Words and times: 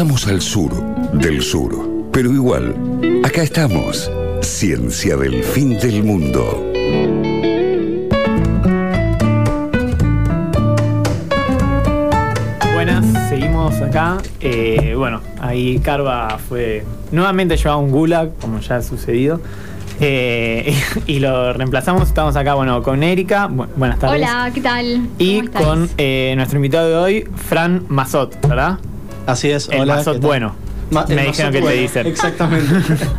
estamos 0.00 0.26
al 0.28 0.40
sur 0.40 0.72
del 1.12 1.42
sur, 1.42 2.08
pero 2.10 2.32
igual, 2.32 2.74
acá 3.22 3.42
estamos. 3.42 4.10
Ciencia 4.40 5.14
del 5.14 5.44
fin 5.44 5.76
del 5.78 6.02
mundo. 6.02 6.72
Buenas, 12.72 13.04
seguimos 13.28 13.78
acá. 13.82 14.16
Eh, 14.40 14.94
bueno, 14.96 15.20
ahí 15.38 15.78
Carva 15.80 16.38
fue 16.48 16.82
nuevamente 17.12 17.58
llevado 17.58 17.80
a 17.80 17.82
un 17.82 17.90
gulag, 17.90 18.34
como 18.40 18.58
ya 18.60 18.76
ha 18.76 18.82
sucedido. 18.82 19.42
Eh, 20.00 20.74
y 21.06 21.18
lo 21.18 21.52
reemplazamos. 21.52 22.08
Estamos 22.08 22.36
acá, 22.36 22.54
bueno, 22.54 22.82
con 22.82 23.02
Erika. 23.02 23.50
Bu- 23.50 23.68
buenas 23.76 23.98
tardes. 23.98 24.16
Hola, 24.16 24.50
¿qué 24.54 24.62
tal? 24.62 25.08
Y 25.18 25.42
con 25.48 25.90
eh, 25.98 26.32
nuestro 26.36 26.56
invitado 26.56 26.88
de 26.88 26.96
hoy, 26.96 27.28
Fran 27.48 27.84
Mazot, 27.90 28.40
¿verdad? 28.48 28.78
Así 29.26 29.50
es, 29.50 29.68
El 29.68 29.80
hola. 29.82 30.02
Bueno. 30.20 30.54
Ma- 30.90 31.06
Me 31.08 31.24
dijeron 31.26 31.52
que 31.52 31.62
te 31.62 31.72
dicen. 31.72 32.06
Exactamente. 32.06 32.66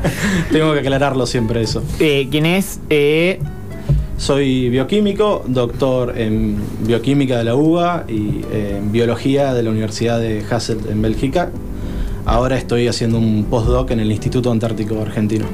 Tengo 0.51 0.73
que 0.73 0.79
aclararlo 0.79 1.25
siempre 1.25 1.61
eso. 1.61 1.81
Eh, 1.99 2.27
¿Quién 2.29 2.45
es? 2.45 2.79
Eh, 2.89 3.39
Soy 4.17 4.69
bioquímico, 4.69 5.43
doctor 5.47 6.13
en 6.17 6.57
bioquímica 6.85 7.37
de 7.37 7.43
la 7.45 7.55
UBA 7.55 8.03
y 8.09 8.41
eh, 8.51 8.75
en 8.79 8.91
biología 8.91 9.53
de 9.53 9.63
la 9.63 9.69
Universidad 9.71 10.19
de 10.19 10.43
Hasselt 10.49 10.89
en 10.89 11.01
Bélgica. 11.01 11.49
Ahora 12.25 12.57
estoy 12.57 12.87
haciendo 12.87 13.17
un 13.17 13.45
postdoc 13.45 13.89
en 13.91 13.99
el 14.01 14.11
Instituto 14.11 14.51
Antártico 14.51 15.01
Argentino. 15.01 15.45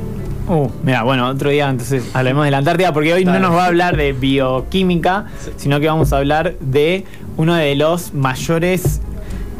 uh, 0.49 0.67
mira, 0.83 1.03
bueno, 1.03 1.29
otro 1.29 1.49
día 1.49 1.69
entonces 1.69 2.03
hablemos 2.13 2.43
de 2.45 2.51
la 2.51 2.57
Antártida 2.57 2.91
porque 2.91 3.13
hoy 3.13 3.23
Dale. 3.23 3.39
no 3.39 3.47
nos 3.49 3.57
va 3.57 3.63
a 3.65 3.67
hablar 3.67 3.95
de 3.95 4.11
bioquímica, 4.11 5.27
sino 5.55 5.79
que 5.79 5.87
vamos 5.87 6.11
a 6.11 6.17
hablar 6.17 6.55
de 6.59 7.05
uno 7.37 7.53
de 7.55 7.75
los 7.75 8.13
mayores 8.13 8.99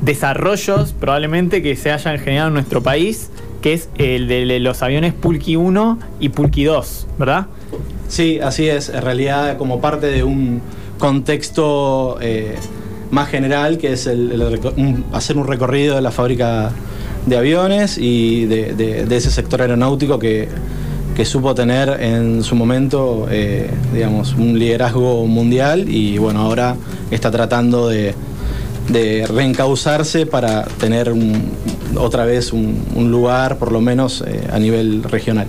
desarrollos 0.08 0.94
probablemente 0.94 1.62
que 1.62 1.76
se 1.76 1.92
hayan 1.92 2.18
generado 2.18 2.48
en 2.48 2.54
nuestro 2.54 2.82
país, 2.82 3.30
que 3.62 3.74
es 3.74 3.90
el 3.98 4.30
de 4.30 4.60
los 4.62 4.82
aviones 4.82 5.14
Pulqui 5.14 5.58
1 5.58 5.99
y 6.22 6.30
Pulqui 6.30 6.64
2, 6.64 7.08
¿verdad? 7.20 7.48
Sí, 8.08 8.40
así 8.41 8.70
es. 8.70 8.88
En 8.88 9.02
realidad, 9.02 9.58
como 9.58 9.82
parte 9.82 10.08
de 10.08 10.24
un 10.24 10.62
contexto 10.98 12.18
eh, 12.22 12.55
más 13.12 13.27
general, 13.27 13.77
que 13.77 13.91
es 13.91 14.08
el, 14.08 14.41
hacer 15.12 15.38
un 15.38 15.46
recorrido 15.46 15.96
de 15.96 16.02
la 16.02 16.12
fábrica 16.12 16.71
de 17.26 17.38
aviones 17.38 17.98
y 17.98 18.46
de, 18.46 19.05
ese 19.12 19.30
sector 19.30 19.62
aeronáutico 19.62 20.20
que, 20.20 20.48
que 21.18 21.26
supo 21.26 21.54
tener 21.54 22.02
en 22.02 22.44
su 22.44 22.55
momento, 22.55 23.27
eh, 23.30 23.70
digamos, 23.94 24.36
un 24.36 24.58
liderazgo 24.58 25.27
mundial 25.27 25.90
y 25.90 26.18
bueno, 26.18 26.40
ahora 26.40 26.77
está 27.12 27.30
tratando 27.30 27.90
de, 27.90 28.16
de 28.90 29.26
reencauzarse 29.27 30.26
para 30.26 30.63
tener 30.66 31.12
un- 31.12 31.52
otra 31.98 32.26
vez 32.26 32.54
un, 32.54 32.84
un 32.96 33.12
lugar, 33.12 33.57
por 33.57 33.71
lo 33.71 33.82
menos 33.82 34.24
eh, 34.26 34.48
a 34.52 34.60
nivel 34.60 35.04
regional. 35.04 35.48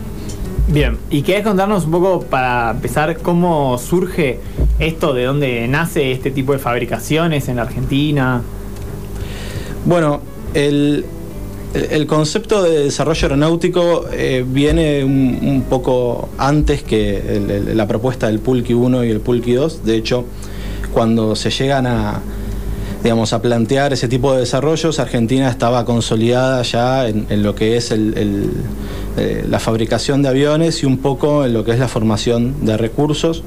Bien, 0.68 0.98
y 1.10 1.22
querés 1.22 1.44
contarnos 1.44 1.84
un 1.86 1.90
poco 1.92 2.20
para 2.22 2.70
empezar 2.72 3.16
cómo 3.18 3.78
surge 3.78 4.38
esto, 4.78 5.14
de 5.14 5.24
dónde 5.24 5.66
nace 5.68 6.12
este 6.12 6.30
tipo 6.30 6.52
de 6.52 6.58
fabricaciones 6.58 7.48
en 7.48 7.56
la 7.56 7.62
Argentina. 7.62 8.42
Bueno, 9.86 10.20
el, 10.54 11.04
el- 11.74 12.06
concepto 12.06 12.62
de 12.62 12.84
desarrollo 12.84 13.22
aeronáutico 13.22 14.06
eh, 14.12 14.44
viene 14.46 15.04
un, 15.04 15.38
un 15.42 15.62
poco 15.62 16.28
antes 16.38 16.82
que 16.82 17.16
el- 17.36 17.50
el- 17.50 17.76
la 17.76 17.86
propuesta 17.86 18.26
del 18.26 18.38
Pulqui 18.40 18.74
1 18.74 19.04
y 19.04 19.10
el 19.10 19.20
Pulqui 19.20 19.52
2. 19.52 19.84
De 19.84 19.96
hecho, 19.96 20.24
cuando 20.92 21.34
se 21.36 21.50
llegan 21.50 21.86
a, 21.86 22.20
digamos, 23.02 23.32
a 23.32 23.40
plantear 23.40 23.92
ese 23.92 24.08
tipo 24.08 24.32
de 24.34 24.40
desarrollos, 24.40 24.98
Argentina 24.98 25.48
estaba 25.48 25.84
consolidada 25.84 26.62
ya 26.62 27.08
en, 27.08 27.42
lo 27.42 27.54
que 27.54 27.76
es 27.76 27.90
el- 27.90 28.50
eh, 29.16 29.44
la 29.48 29.58
fabricación 29.58 30.22
de 30.22 30.28
aviones 30.28 30.82
y 30.82 30.86
un 30.86 30.98
poco 30.98 31.44
en 31.44 31.52
lo 31.52 31.64
que 31.64 31.72
es 31.72 31.78
la 31.78 31.88
formación 31.88 32.64
de 32.64 32.76
recursos. 32.76 33.42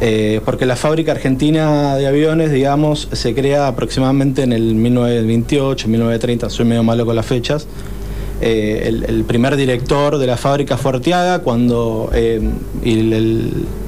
Eh, 0.00 0.40
porque 0.44 0.66
la 0.66 0.76
fábrica 0.76 1.10
argentina 1.10 1.96
de 1.96 2.06
aviones, 2.06 2.52
digamos, 2.52 3.08
se 3.12 3.34
crea 3.34 3.66
aproximadamente 3.66 4.42
en 4.42 4.52
el 4.52 4.76
1928, 4.76 5.88
1930, 5.88 6.50
soy 6.50 6.66
medio 6.66 6.84
malo 6.84 7.04
con 7.04 7.16
las 7.16 7.26
fechas. 7.26 7.66
Eh, 8.40 8.84
el, 9.08 9.24
primer 9.24 9.56
director 9.56 10.16
de 10.18 10.26
la 10.28 10.36
fábrica 10.36 10.76
fue 10.76 10.92
Arteaga, 10.92 11.40
cuando, 11.40 12.12
y 12.84 12.92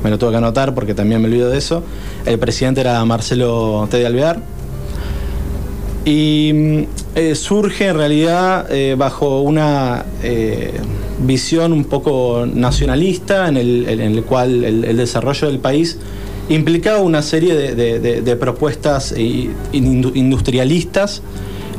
me 0.02 0.10
lo 0.10 0.18
tuve 0.18 0.30
que 0.32 0.36
anotar 0.38 0.74
porque 0.74 0.92
también 0.94 1.22
me 1.22 1.28
olvido 1.28 1.48
de 1.48 1.58
eso, 1.58 1.84
el 2.26 2.40
presidente 2.40 2.80
era 2.80 3.04
Marcelo 3.04 3.86
T. 3.88 4.04
Alvear. 4.04 4.40
Y 6.10 6.52
mm, 6.52 6.82
eh, 7.14 7.34
surge 7.36 7.86
en 7.86 7.96
realidad 7.96 8.66
eh, 8.72 8.96
bajo 8.98 9.42
una 9.42 10.04
eh, 10.24 10.72
visión 11.20 11.72
un 11.72 11.84
poco 11.84 12.46
nacionalista 12.52 13.46
en 13.46 13.56
el, 13.56 13.88
en 13.88 14.00
el 14.00 14.24
cual 14.24 14.64
el, 14.64 14.96
desarrollo 14.96 15.46
del 15.46 15.60
país 15.60 15.98
implicaba 16.48 17.00
una 17.00 17.22
serie 17.22 17.54
de, 17.54 18.36
propuestas 18.36 19.14
industrialistas, 19.72 21.22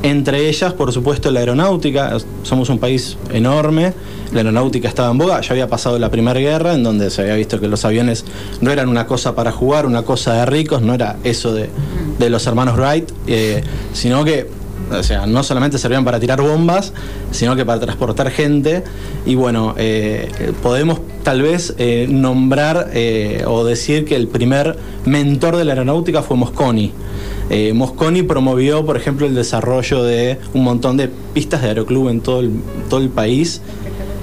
entre 0.03 0.49
ellas, 0.49 0.73
por 0.73 0.91
supuesto, 0.91 1.31
la 1.31 1.41
aeronáutica. 1.41 2.17
Somos 2.43 2.69
un 2.69 2.79
país 2.79 3.17
enorme, 3.31 3.93
la 4.31 4.39
aeronáutica 4.39 4.87
estaba 4.87 5.11
en 5.11 5.17
boga, 5.17 5.41
ya 5.41 5.51
había 5.51 5.67
pasado 5.67 5.99
la 5.99 6.09
Primera 6.09 6.39
Guerra, 6.39 6.73
en 6.73 6.83
donde 6.83 7.09
se 7.09 7.21
había 7.21 7.35
visto 7.35 7.59
que 7.59 7.67
los 7.67 7.85
aviones 7.85 8.25
no 8.61 8.71
eran 8.71 8.89
una 8.89 9.05
cosa 9.05 9.35
para 9.35 9.51
jugar, 9.51 9.85
una 9.85 10.03
cosa 10.03 10.33
de 10.33 10.45
ricos, 10.45 10.81
no 10.81 10.93
era 10.93 11.17
eso 11.23 11.53
de, 11.53 11.69
los 12.29 12.45
hermanos 12.47 12.77
Wright, 12.77 13.11
eh, 13.27 13.63
sino 13.93 14.23
que 14.23 14.47
o 14.99 15.03
sea, 15.03 15.25
no 15.25 15.43
solamente 15.43 15.77
servían 15.77 16.05
para 16.05 16.19
tirar 16.19 16.41
bombas, 16.41 16.93
sino 17.31 17.55
que 17.55 17.65
para 17.65 17.79
transportar 17.79 18.29
gente. 18.31 18.83
Y 19.25 19.35
bueno, 19.35 19.75
eh, 19.77 20.29
podemos 20.61 20.99
tal 21.23 21.41
vez 21.41 21.75
eh, 21.77 22.07
nombrar 22.09 22.89
eh, 22.93 23.43
o 23.47 23.63
decir 23.63 24.05
que 24.05 24.15
el 24.15 24.27
primer 24.27 24.77
mentor 25.05 25.55
de 25.55 25.65
la 25.65 25.73
aeronáutica 25.73 26.21
fue 26.21 26.37
Mosconi. 26.37 26.93
Mosconi 27.73 28.23
promovió, 28.23 28.85
por 28.85 28.95
ejemplo, 28.95 29.27
el 29.27 29.35
desarrollo 29.35 30.03
de 30.03 30.39
un 30.53 30.63
montón 30.63 30.95
de 30.95 31.09
pistas 31.33 31.61
de 31.61 31.67
aeroclub 31.67 32.07
en 32.07 32.21
todo 32.21 32.39
el, 32.39 32.51
todo 32.89 33.01
el 33.01 33.09
país. 33.09 33.61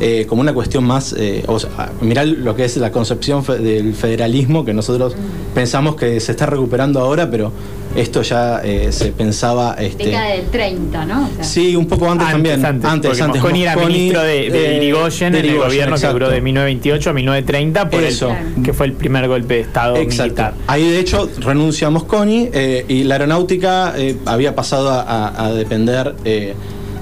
Eh, 0.00 0.26
como 0.28 0.40
una 0.42 0.52
cuestión 0.54 0.84
más, 0.84 1.14
eh, 1.18 1.42
o 1.46 1.58
sea, 1.58 1.90
mirá 2.00 2.24
lo 2.24 2.54
que 2.54 2.64
es 2.64 2.76
la 2.76 2.92
concepción 2.92 3.44
fe- 3.44 3.58
del 3.58 3.94
federalismo, 3.94 4.64
que 4.64 4.72
nosotros 4.72 5.14
pensamos 5.54 5.96
que 5.96 6.20
se 6.20 6.32
está 6.32 6.46
recuperando 6.46 7.00
ahora, 7.00 7.28
pero 7.30 7.50
esto 7.96 8.22
ya 8.22 8.60
eh, 8.62 8.88
se 8.92 9.06
pensaba... 9.12 9.74
Este, 9.78 10.04
Década 10.06 10.26
del 10.28 10.44
30, 10.46 11.04
¿no? 11.06 11.24
O 11.24 11.28
sea, 11.36 11.42
Sí, 11.44 11.74
un 11.74 11.86
poco 11.86 12.08
antes, 12.10 12.28
también. 12.28 12.64
Antes, 12.64 12.88
Antes, 12.90 13.08
porque 13.10 13.22
antes. 13.24 13.40
Mosconi 13.42 13.62
era 13.62 13.74
Mosconi, 13.74 13.94
ministro 13.94 14.22
de, 14.22 14.50
de 14.50 14.70
eh, 14.72 14.76
Irigoyen 14.76 15.32
de 15.32 15.38
en 15.40 15.46
el 15.46 15.56
gobierno 15.58 15.96
exacto. 15.96 16.16
que 16.16 16.24
duró 16.24 16.30
de 16.32 16.40
1928 16.42 17.10
a 17.10 17.12
1930, 17.14 17.90
por 17.90 18.02
Eso. 18.04 18.30
el, 18.56 18.62
que 18.62 18.72
fue 18.72 18.86
el 18.86 18.92
primer 18.92 19.26
golpe 19.26 19.54
de 19.54 19.60
Estado 19.62 19.96
Exacto. 19.96 20.22
militar. 20.24 20.54
Ahí 20.68 20.88
de 20.88 21.00
hecho 21.00 21.28
renuncia 21.40 21.90
Mosconi 21.90 22.50
eh, 22.52 22.84
y 22.88 23.04
la 23.04 23.14
aeronáutica 23.16 23.94
eh, 23.96 24.16
había 24.26 24.54
pasado 24.54 24.90
a, 24.90 25.00
a- 25.02 25.46
a 25.46 25.52
depender 25.52 26.14
eh, 26.24 26.54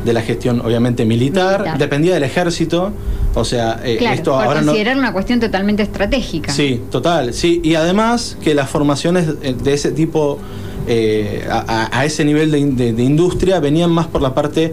de 0.05 0.12
la 0.12 0.23
gestión 0.23 0.61
obviamente 0.61 1.05
militar, 1.05 1.61
Militar. 1.61 1.79
dependía 1.79 2.15
del 2.15 2.23
ejército, 2.23 2.93
o 3.34 3.45
sea, 3.45 3.81
eh, 3.84 3.97
claro, 3.99 4.15
esto 4.15 4.33
por 4.33 4.45
ahora 4.45 4.61
no... 4.61 4.67
considerar 4.67 4.97
una 4.99 5.12
cuestión 5.12 5.41
totalmente 5.41 5.83
estratégica. 5.83 6.53
Sí, 6.53 6.81
total, 6.91 7.34
sí. 7.34 7.61
Y 7.65 7.75
además 7.75 8.37
que 8.43 8.55
las 8.55 8.71
formaciones 8.71 9.41
de 9.41 9.73
ese 9.73 9.91
tipo, 9.93 10.39
eh, 10.87 11.47
a, 11.51 12.05
ese 12.05 12.25
nivel 12.25 12.51
de, 12.51 12.65
de- 12.67 12.93
de 12.93 13.03
industria, 13.03 13.59
venían 13.61 13.91
más 13.91 14.06
por 14.06 14.23
la 14.23 14.33
parte 14.35 14.73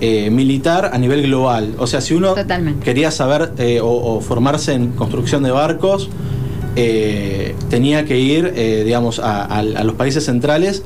eh, 0.00 0.28
militar 0.30 0.90
a 0.92 0.98
nivel 0.98 1.22
global. 1.22 1.74
O 1.78 1.86
sea, 1.86 2.00
si 2.00 2.12
uno 2.14 2.34
Totalmente. 2.34 2.84
quería 2.84 3.10
saber 3.10 3.52
o, 3.82 3.86
o 4.16 4.20
formarse 4.20 4.74
en 4.74 4.88
construcción 4.92 5.42
de 5.42 5.50
barcos, 5.50 6.10
tenía 7.70 8.04
que 8.04 8.18
ir, 8.18 8.52
digamos, 8.84 9.18
a, 9.18 9.44
a- 9.44 9.58
a 9.60 9.84
los 9.84 9.94
países 9.94 10.24
centrales, 10.24 10.82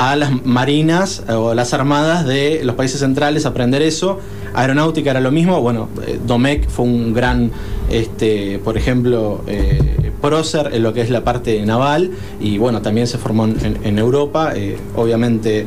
a 0.00 0.16
las 0.16 0.46
marinas 0.46 1.22
eh, 1.28 1.34
o 1.34 1.52
las 1.52 1.74
armadas 1.74 2.26
de 2.26 2.62
los 2.64 2.74
países 2.74 3.00
centrales, 3.00 3.44
a 3.44 3.50
aprender 3.50 3.82
eso. 3.82 4.18
Aeronáutica 4.54 5.10
era 5.10 5.20
lo 5.20 5.30
mismo. 5.30 5.60
Bueno, 5.60 5.90
eh, 6.06 6.18
Domecq 6.26 6.70
fue 6.70 6.86
un 6.86 7.12
gran, 7.12 7.50
este, 7.90 8.58
por 8.64 8.78
ejemplo, 8.78 9.44
eh, 9.46 10.10
prócer 10.22 10.70
en 10.72 10.82
lo 10.84 10.94
que 10.94 11.02
es 11.02 11.10
la 11.10 11.22
parte 11.22 11.64
naval 11.66 12.12
y 12.40 12.56
bueno, 12.56 12.80
también 12.80 13.06
se 13.06 13.18
formó 13.18 13.44
en, 13.44 13.98
Europa. 13.98 14.52
eh, 14.56 14.78
obviamente 14.96 15.66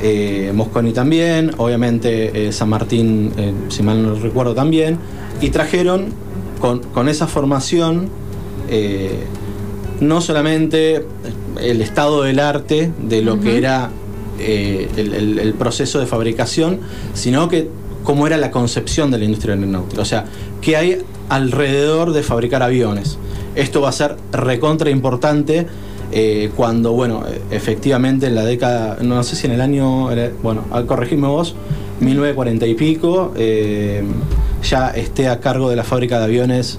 eh, 0.00 0.52
Mosconi 0.54 0.92
también, 0.92 1.50
obviamente 1.56 2.52
San 2.52 2.68
Martín, 2.68 3.32
si 3.68 3.82
mal 3.82 4.02
no 4.02 4.14
recuerdo 4.14 4.54
también, 4.54 4.98
y 5.40 5.50
trajeron 5.50 6.06
con, 6.60 6.78
con 6.78 7.08
esa 7.08 7.26
formación 7.26 8.08
no 10.00 10.20
solamente 10.20 11.04
el 11.60 11.80
estado 11.80 12.22
del 12.22 12.40
arte 12.40 12.90
de 13.08 13.22
lo 13.22 13.40
que 13.40 13.56
era 13.58 13.90
eh, 14.38 14.88
el, 14.96 15.14
el- 15.14 15.38
el 15.38 15.54
proceso 15.54 16.00
de 16.00 16.06
fabricación, 16.06 16.80
sino 17.14 17.48
que 17.48 17.68
cómo 18.02 18.26
era 18.26 18.36
la 18.36 18.50
concepción 18.50 19.10
de 19.10 19.18
la 19.18 19.24
industria 19.24 19.54
aeronáutica. 19.54 20.02
O 20.02 20.04
sea, 20.04 20.24
qué 20.60 20.76
hay 20.76 20.98
alrededor 21.28 22.12
de 22.12 22.22
fabricar 22.22 22.62
aviones. 22.62 23.18
Esto 23.54 23.80
va 23.80 23.88
a 23.90 23.92
ser 23.92 24.16
recontra 24.32 24.90
importante 24.90 25.66
eh, 26.12 26.50
cuando, 26.56 26.92
bueno, 26.92 27.22
efectivamente 27.50 28.26
en 28.26 28.34
la 28.34 28.44
década, 28.44 28.98
no 29.00 29.22
sé 29.22 29.36
si 29.36 29.46
en 29.46 29.52
el 29.52 29.60
año, 29.60 30.08
bueno, 30.42 30.64
al 30.70 30.86
corregirme 30.86 31.28
vos, 31.28 31.54
1940 32.00 32.66
y 32.66 32.74
pico, 32.74 33.32
eh, 33.36 34.02
ya 34.68 34.88
esté 34.90 35.28
a 35.28 35.40
cargo 35.40 35.70
de 35.70 35.76
la 35.76 35.84
fábrica 35.84 36.18
de 36.18 36.24
aviones 36.24 36.78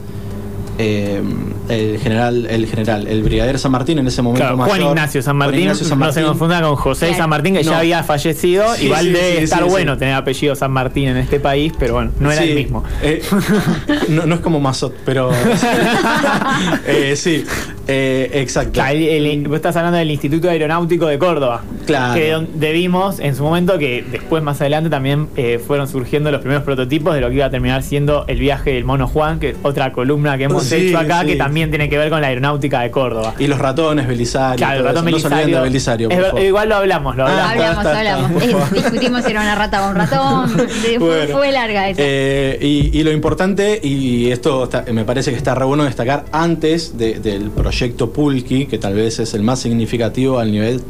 el 1.70 2.00
general, 2.00 2.46
el 2.50 2.66
general, 2.68 3.08
el 3.08 3.24
brigadier 3.24 3.58
San 3.60 3.72
Martín 3.72 4.00
en 4.00 4.08
ese 4.08 4.22
momento 4.22 4.42
Claro, 4.44 4.58
mayor. 4.58 4.78
Juan 4.78 4.90
Ignacio 4.90 5.22
San 5.22 5.36
Martín, 5.38 5.60
Ignacio 5.62 5.86
San 5.86 6.00
no 6.00 6.12
se 6.12 6.22
confunda 6.24 6.62
con 6.62 6.76
José 6.76 7.08
Claro. 7.08 7.22
San 7.24 7.30
Martín, 7.30 7.54
que 7.56 7.64
No. 7.64 7.72
ya 7.72 7.80
había 7.80 8.04
fallecido. 8.04 8.76
Sí, 8.76 8.86
Igual 8.86 9.06
sí, 9.06 9.12
debe 9.12 9.38
sí, 9.38 9.44
estar 9.44 9.64
sí, 9.64 9.70
bueno 9.70 9.94
sí. 9.94 10.00
tener 10.00 10.14
apellido 10.16 10.56
San 10.56 10.72
Martín 10.72 11.08
en 11.10 11.18
este 11.18 11.40
país, 11.40 11.74
pero 11.78 11.96
bueno, 11.96 12.12
no 12.20 12.32
era 12.32 12.42
Sí, 12.42 12.50
el 12.50 12.56
mismo. 12.56 12.84
eh, 13.02 13.22
no, 14.10 14.26
no 14.26 14.36
es 14.36 14.42
como 14.42 14.60
Mazot, 14.60 14.94
pero. 15.06 15.32
Eh, 16.88 17.16
sí, 17.16 17.44
eh, 17.88 18.30
exacto. 18.34 18.72
Claro, 18.74 18.98
el- 18.98 19.26
el- 19.26 19.48
vos 19.48 19.56
estás 19.58 19.76
hablando 19.76 19.98
del 19.98 20.12
Instituto 20.12 20.50
Aeronáutico 20.50 21.08
de 21.08 21.18
Córdoba. 21.18 21.62
Claro. 21.86 22.14
Que 22.16 22.32
donde 22.32 22.72
vimos 22.72 23.20
en 23.20 23.36
su 23.36 23.44
momento 23.44 23.78
que 23.78 24.04
después, 24.12 24.42
más 24.44 24.60
adelante, 24.62 24.90
también 24.90 25.28
eh, 25.36 25.60
fueron 25.66 25.88
surgiendo 25.88 26.32
los 26.32 26.42
primeros 26.42 26.64
prototipos 26.64 27.14
de 27.14 27.22
lo 27.22 27.30
que 27.30 27.36
iba 27.36 27.46
a 27.46 27.50
terminar 27.50 27.84
siendo 27.84 28.26
el 28.28 28.40
viaje 28.40 28.74
del 28.74 28.84
Mono 28.86 29.08
Juan, 29.08 29.40
que 29.40 29.50
es 29.52 29.58
otra 29.64 29.92
columna 29.92 30.38
que 30.38 30.46
hemos 30.46 30.64
Sí, 30.64 30.88
hecho 30.90 30.98
acá, 30.98 31.22
sí. 31.22 31.28
que 31.28 31.36
también 31.36 31.70
tiene 31.70 31.90
que 31.90 31.98
ver 31.98 32.10
con 32.10 32.22
la 32.22 32.28
aeronáutica 32.28 32.82
de 32.82 32.92
Córdoba. 32.92 33.34
Y 33.40 33.48
los 33.48 33.60
ratones, 33.60 34.08
Belisario. 34.08 34.58
Claro, 34.58 34.80
el 34.80 34.86
ratón. 34.86 35.06
No 35.12 35.20
se 35.20 35.28
olviden 35.28 35.46
Belisario. 35.62 36.10
de 36.10 36.16
Belisario. 36.16 36.32
Por 36.32 36.42
igual 36.42 36.70
lo 36.70 36.76
hablamos, 36.76 37.16
lo 37.16 37.26
Ah, 37.26 37.52
hablamos. 37.52 37.78
hablamos, 37.78 37.86
está, 37.86 38.02
está. 38.02 38.16
hablamos. 38.16 38.44
Eh, 38.44 38.76
discutimos 38.82 39.24
si 39.24 39.32
era 39.32 39.42
una 39.42 39.56
rata 39.56 39.86
o 39.88 39.90
un 39.92 39.96
ratón. 39.96 40.58
De- 40.58 40.98
fue, 40.98 40.98
Bueno. 41.00 41.38
fue 41.38 41.52
larga 41.52 41.90
esa. 41.90 42.02
Eh, 42.04 42.58
y, 42.62 43.00
y 43.00 43.04
lo 43.04 43.12
importante, 43.12 43.80
y 43.84 44.32
esto 44.32 44.64
está- 44.66 44.86
me 44.92 45.06
parece 45.06 45.32
que 45.32 45.38
está 45.38 45.54
re 45.56 45.66
bueno 45.66 45.84
destacar, 45.84 46.26
antes 46.32 46.98
de- 46.98 47.20
del 47.20 47.50
proyecto 47.52 48.12
Pulki, 48.12 48.66
que 48.66 48.78
tal 48.78 48.94
vez 48.96 49.20
es 49.20 49.34
el 49.34 49.44
más 49.44 49.60
significativo 49.60 50.40
al 50.40 50.52
nivel 50.52 50.82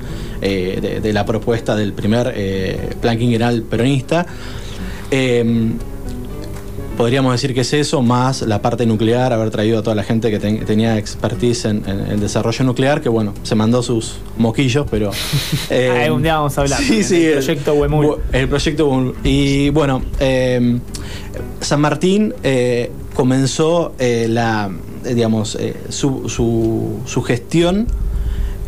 eh, 0.42 0.80
de, 0.86 1.00
de 1.02 1.14
la 1.14 1.26
propuesta 1.26 1.76
del 1.76 1.94
primer 1.94 2.32
eh, 2.36 2.96
plan 3.02 3.18
quinquenal 3.18 3.62
peronista, 3.64 4.26
eh, 5.12 5.72
podríamos 6.98 7.34
decir 7.34 7.54
que 7.54 7.62
es 7.62 7.74
eso, 7.74 8.02
más 8.02 8.42
la 8.44 8.62
parte 8.62 8.86
nuclear, 8.86 9.34
haber 9.34 9.50
traído 9.50 9.80
a 9.80 9.84
toda 9.84 9.96
la 9.96 10.04
gente 10.04 10.32
que 10.32 10.40
ten- 10.40 10.64
tenía 10.66 10.98
expertise 10.98 11.66
en, 11.66 11.84
en 11.90 12.00
el 12.08 12.20
desarrollo 12.22 12.64
nuclear, 12.64 13.02
que 13.02 13.10
bueno, 13.10 13.34
se 13.44 13.54
mandó 13.56 13.84
sus 13.84 14.16
moquillos, 14.38 14.88
pero... 14.90 15.12
eh, 15.70 16.10
un 16.10 16.24
día 16.24 16.38
vamos 16.38 16.58
a 16.58 16.62
hablar 16.62 16.80
Sí, 16.82 17.04
sí, 17.04 17.26
el- 17.26 17.34
proyecto 17.34 17.74
Huemul. 17.74 18.16
El 18.32 18.48
proyecto 18.48 18.88
Huemul. 18.88 19.16
Y 19.26 19.70
bueno, 19.72 20.02
eh, 20.20 20.80
San 21.60 21.82
Martín 21.82 22.34
eh, 22.44 22.92
comenzó 23.14 23.94
eh, 24.00 24.28
la, 24.30 24.70
digamos, 25.04 25.58
eh, 25.60 25.76
su, 25.90 26.30
su- 26.30 27.02
su 27.06 27.22
gestión 27.24 27.88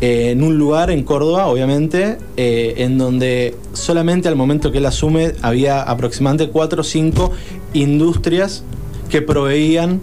eh, 0.00 0.30
en 0.30 0.42
un 0.42 0.58
lugar 0.58 0.90
en 0.90 1.02
Córdoba, 1.02 1.46
obviamente, 1.46 2.18
eh, 2.36 2.74
en 2.78 2.98
donde 2.98 3.56
solamente 3.72 4.28
al 4.28 4.36
momento 4.36 4.70
que 4.70 4.78
él 4.78 4.86
asume 4.86 5.32
había 5.42 5.82
aproximadamente 5.82 6.52
cuatro 6.52 6.82
o 6.82 6.84
cinco 6.84 7.32
industrias 7.72 8.62
que 9.10 9.22
proveían 9.22 10.00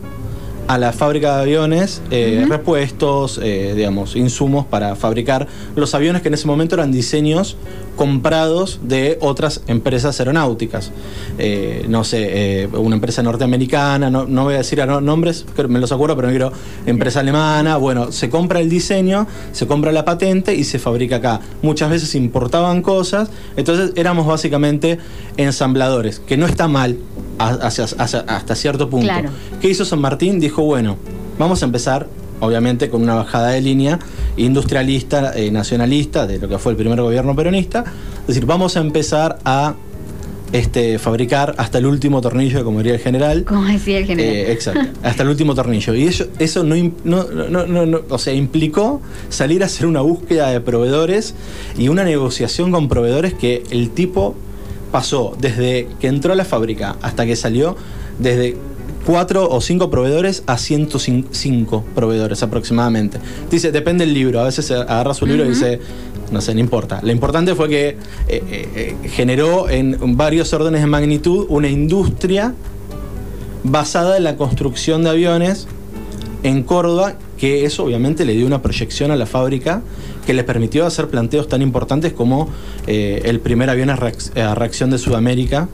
a 0.67 0.77
la 0.77 0.91
fábrica 0.93 1.35
de 1.35 1.41
aviones 1.43 2.01
eh, 2.11 2.45
repuestos, 2.47 3.39
eh, 3.41 3.73
digamos, 3.75 4.15
insumos 4.15 4.65
para 4.65 4.95
fabricar 4.95 5.47
los 5.75 5.93
aviones 5.93 6.21
que 6.21 6.29
en 6.29 6.33
ese 6.33 6.47
momento 6.47 6.75
eran 6.75 6.91
diseños 6.91 7.57
comprados 7.95 8.79
de 8.83 9.17
otras 9.21 9.61
empresas 9.67 10.19
aeronáuticas. 10.19 10.91
Eh, 11.37 11.85
no 11.87 12.03
sé, 12.03 12.67
una 12.73 12.95
empresa 12.95 13.23
norteamericana, 13.23 14.09
no, 14.09 14.25
no 14.25 14.43
voy 14.43 14.55
a 14.55 14.57
decir 14.57 14.85
nombres, 14.85 15.45
me 15.69 15.79
los 15.79 15.91
acuerdo, 15.91 16.15
pero 16.15 16.27
no 16.27 16.31
quiero, 16.31 16.51
empresa 16.85 17.21
alemana, 17.21 17.77
bueno, 17.77 18.11
se 18.11 18.29
compra 18.29 18.59
el 18.59 18.69
diseño, 18.69 19.27
se 19.53 19.67
compra 19.67 19.91
la 19.91 20.03
patente 20.03 20.55
y 20.55 20.63
se 20.65 20.79
fabrica 20.79 21.17
acá. 21.17 21.39
Muchas 21.61 21.89
veces 21.89 22.15
importaban 22.15 22.81
cosas, 22.81 23.29
entonces 23.55 23.93
éramos 23.95 24.27
básicamente 24.27 24.97
ensambladores, 25.37 26.19
que 26.19 26.37
no 26.37 26.45
está 26.45 26.67
mal 26.67 26.97
hacia- 27.39 27.85
hacia- 27.97 28.19
hasta 28.27 28.55
cierto 28.55 28.89
punto. 28.89 29.05
Claro. 29.07 29.29
¿Qué 29.61 29.69
hizo 29.69 29.85
San 29.85 29.99
Martín? 29.99 30.39
Dijo, 30.39 30.63
bueno, 30.63 30.97
vamos 31.37 31.61
a 31.61 31.65
empezar, 31.65 32.07
obviamente, 32.39 32.89
con 32.89 33.01
una 33.01 33.15
bajada 33.15 33.49
de 33.49 33.61
línea 33.61 33.99
industrialista, 34.37 35.33
eh, 35.35 35.51
nacionalista, 35.51 36.25
de 36.27 36.39
lo 36.39 36.47
que 36.47 36.57
fue 36.59 36.71
el 36.71 36.77
primer 36.77 37.01
gobierno 37.01 37.35
peronista. 37.35 37.83
Es 38.21 38.27
decir, 38.27 38.45
vamos 38.45 38.77
a 38.77 38.79
empezar 38.81 39.39
a 39.45 39.75
este, 40.51 40.99
fabricar 40.99 41.55
hasta 41.57 41.79
el 41.79 41.85
último 41.85 42.21
tornillo, 42.21 42.63
como 42.63 42.77
diría 42.77 42.93
el 42.93 42.99
general. 42.99 43.43
Como 43.43 43.65
decía 43.65 43.97
el 43.97 44.05
general. 44.05 44.33
Eh, 44.33 44.51
exacto, 44.53 44.87
hasta 45.03 45.23
el 45.23 45.29
último 45.29 45.53
tornillo. 45.55 45.93
Y 45.95 46.03
eso, 46.03 46.27
eso 46.39 46.63
no, 46.63 46.75
no, 47.03 47.23
no, 47.25 47.85
no- 47.85 48.01
o 48.09 48.17
sea, 48.17 48.33
implicó 48.33 49.01
salir 49.29 49.63
a 49.63 49.65
hacer 49.65 49.85
una 49.87 50.01
búsqueda 50.01 50.49
de 50.51 50.61
proveedores 50.61 51.33
y 51.77 51.89
una 51.89 52.03
negociación 52.05 52.71
con 52.71 52.87
proveedores 52.87 53.33
que 53.33 53.63
el 53.71 53.89
tipo 53.89 54.35
pasó 54.95 55.35
desde 55.37 55.89
que 55.99 56.07
entró 56.07 56.31
a 56.31 56.37
la 56.37 56.45
fábrica 56.45 56.95
hasta 57.01 57.25
que 57.25 57.35
salió, 57.35 57.75
desde 58.17 58.55
cuatro 59.05 59.49
o 59.49 59.59
cinco 59.59 59.89
proveedores 59.89 60.43
a 60.47 60.57
105 60.57 61.83
proveedores 61.93 62.41
aproximadamente. 62.43 63.17
Dice, 63.51 63.73
depende 63.73 64.05
del 64.05 64.13
libro, 64.13 64.39
a 64.39 64.45
veces 64.45 64.71
agarra 64.71 65.13
su 65.13 65.25
libro 65.25 65.43
y 65.43 65.49
dice, 65.49 65.81
no 66.31 66.39
sé, 66.39 66.53
no 66.53 66.61
importa. 66.61 67.01
Lo 67.03 67.11
importante 67.11 67.55
fue 67.55 67.67
que 67.67 67.89
eh, 67.89 67.97
eh, 68.29 68.95
eh, 69.03 69.09
generó 69.09 69.69
en 69.69 70.15
varios 70.15 70.53
órdenes 70.53 70.79
de 70.79 70.87
magnitud 70.87 71.45
una 71.49 71.67
industria 71.67 72.53
basada 73.65 74.15
en 74.15 74.23
la 74.23 74.37
construcción 74.37 75.03
de 75.03 75.09
aviones 75.09 75.67
en 76.43 76.63
Córdoba, 76.63 77.15
que 77.37 77.65
eso 77.65 77.83
obviamente 77.83 78.23
le 78.23 78.31
dio 78.31 78.47
una 78.47 78.61
proyección 78.61 79.11
a 79.11 79.17
la 79.17 79.25
fábrica 79.25 79.81
que 80.25 80.33
le 80.33 80.43
permitió 80.43 80.85
hacer 80.85 81.07
planteos 81.07 81.47
tan 81.47 81.61
importantes 81.61 82.13
como 82.13 82.49
eh, 82.87 83.21
el 83.25 83.39
primer 83.39 83.69
avión 83.69 83.89
a, 83.89 83.97
reac- 83.97 84.37
a 84.39 84.55
reacción 84.55 84.89
de 84.89 84.97
Sudamérica, 84.97 85.67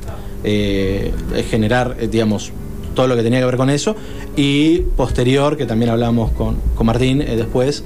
eh, 0.44 1.12
generar, 1.50 1.98
eh, 2.00 2.07
digamos, 2.07 2.51
todo 2.94 3.07
lo 3.07 3.15
que 3.15 3.24
tenía 3.24 3.39
que 3.39 3.45
ver 3.45 3.56
con 3.57 3.69
eso, 3.69 3.95
y 4.36 4.80
posterior, 4.98 5.56
que 5.56 5.65
también 5.65 5.92
hablamos 5.92 6.31
con, 6.31 6.57
con 6.75 6.86
Martín 6.88 7.19
después, 7.19 7.86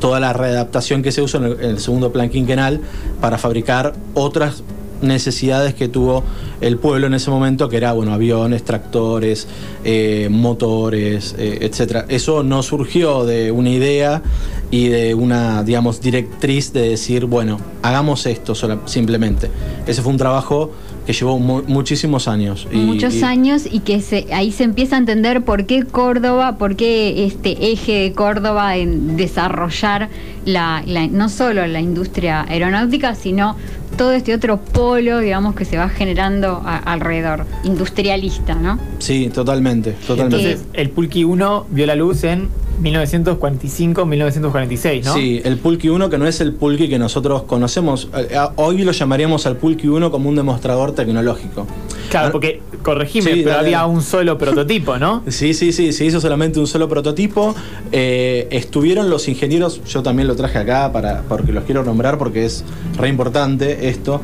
toda 0.00 0.18
la 0.18 0.32
readaptación 0.32 1.02
que 1.02 1.12
se 1.12 1.22
usó 1.22 1.38
en 1.38 1.64
el 1.64 1.78
segundo 1.78 2.12
plan 2.12 2.28
quinquenal 2.28 2.80
para 3.20 3.38
fabricar 3.38 3.94
otras 4.14 4.64
necesidades 5.02 5.74
que 5.74 5.88
tuvo 5.88 6.24
el 6.60 6.76
pueblo 6.78 7.06
en 7.06 7.14
ese 7.14 7.30
momento, 7.30 7.68
que 7.68 7.76
era 7.76 7.92
bueno, 7.92 8.12
aviones, 8.12 8.64
tractores, 8.64 9.46
eh, 9.84 10.28
motores, 10.30 11.34
eh, 11.38 11.58
etcétera. 11.62 12.04
Eso 12.08 12.42
no 12.42 12.62
surgió 12.62 13.24
de 13.24 13.50
una 13.52 13.70
idea 13.70 14.22
y 14.70 14.88
de 14.88 15.14
una, 15.14 15.62
digamos, 15.62 16.00
directriz 16.00 16.72
de 16.72 16.90
decir, 16.90 17.24
bueno, 17.26 17.58
hagamos 17.82 18.26
esto 18.26 18.54
sola- 18.54 18.80
simplemente. 18.86 19.50
Ese 19.86 20.02
fue 20.02 20.12
un 20.12 20.18
trabajo 20.18 20.72
que 21.06 21.14
llevó 21.14 21.38
mu- 21.38 21.62
muchísimos 21.66 22.28
años. 22.28 22.68
y- 22.70 22.76
Muchos 22.76 23.14
y- 23.14 23.22
años 23.22 23.62
y 23.70 23.80
que 23.80 24.02
se, 24.02 24.26
ahí 24.34 24.52
se 24.52 24.64
empieza 24.64 24.96
a 24.96 24.98
entender 24.98 25.42
por 25.42 25.64
qué 25.64 25.84
Córdoba, 25.84 26.58
por 26.58 26.76
qué 26.76 27.24
este 27.24 27.72
eje 27.72 27.92
de 27.92 28.12
Córdoba 28.12 28.76
en 28.76 29.16
desarrollar 29.16 30.10
la, 30.44 30.82
la- 30.86 31.06
no 31.06 31.30
solo 31.30 31.66
la 31.66 31.80
industria 31.80 32.42
aeronáutica, 32.46 33.14
sino 33.14 33.56
todo 33.98 34.12
este 34.12 34.32
otro 34.32 34.56
polo, 34.58 35.18
digamos, 35.18 35.54
que 35.54 35.66
se 35.66 35.76
va 35.76 35.90
generando 35.90 36.62
a- 36.64 36.78
alrededor, 36.78 37.44
industrialista, 37.64 38.54
¿no? 38.54 38.78
Sí, 38.98 39.28
totalmente, 39.28 39.92
totalmente. 40.06 40.36
Entonces, 40.52 40.66
el 40.72 40.88
Pulqui 40.90 41.24
1 41.24 41.66
vio 41.70 41.86
la 41.86 41.94
luz 41.96 42.24
en 42.24 42.48
1945-1946, 42.82 45.04
¿no? 45.04 45.14
Sí, 45.14 45.40
el 45.44 45.58
Pulqui 45.58 45.88
1 45.88 46.10
que 46.10 46.18
no 46.18 46.26
es 46.26 46.40
el 46.40 46.52
Pulqui 46.54 46.88
que 46.88 46.98
nosotros 46.98 47.42
conocemos. 47.42 48.08
Eh, 48.16 48.28
Hoy 48.56 48.82
lo 48.84 48.92
llamaríamos 48.92 49.46
al 49.46 49.56
Pulqui 49.56 49.88
1 49.88 50.10
como 50.10 50.28
un 50.28 50.36
demostrador 50.36 50.92
tecnológico. 50.94 51.66
Claro, 52.10 52.28
Ah, 52.28 52.32
porque, 52.32 52.60
corregime, 52.88 53.30
Sí, 53.32 53.40
pero 53.44 53.56
dale, 53.56 53.74
había 53.74 53.86
un 53.86 54.02
solo 54.02 54.38
prototipo, 54.38 54.98
¿no? 54.98 55.22
Sí, 55.28 55.52
sí, 55.54 55.72
sí, 55.72 55.92
se 55.92 56.04
hizo 56.04 56.20
solamente 56.20 56.58
un 56.58 56.66
solo 56.66 56.88
prototipo. 56.88 57.54
Eh, 57.92 58.48
estuvieron 58.50 59.10
los 59.10 59.28
ingenieros, 59.28 59.82
yo 59.84 60.02
también 60.02 60.26
lo 60.28 60.34
traje 60.36 60.58
acá 60.58 60.90
para, 60.92 61.22
porque 61.28 61.52
los 61.52 61.64
quiero 61.64 61.84
nombrar 61.84 62.16
porque 62.18 62.44
es 62.44 62.64
re 62.96 63.08
importante 63.08 63.88
esto. 63.88 64.20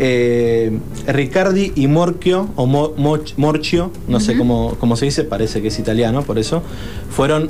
Eh, 0.00 0.78
Riccardi 1.06 1.72
y 1.76 1.86
Morchio, 1.88 2.48
o 2.56 2.66
Mo- 2.66 2.92
Morchio, 3.36 3.90
no 4.08 4.20
sé 4.20 4.36
cómo, 4.36 4.76
cómo 4.78 4.96
se 4.96 5.04
dice, 5.06 5.24
parece 5.24 5.60
que 5.62 5.68
es 5.68 5.78
italiano, 5.78 6.22
por 6.22 6.38
eso, 6.38 6.62
fueron, 7.10 7.48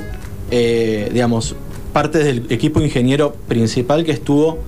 eh, 0.51 1.09
digamos, 1.13 1.55
parte 1.93 2.19
del 2.19 2.45
equipo 2.49 2.81
ingeniero 2.81 3.33
principal 3.47 4.03
que 4.03 4.11
estuvo 4.11 4.59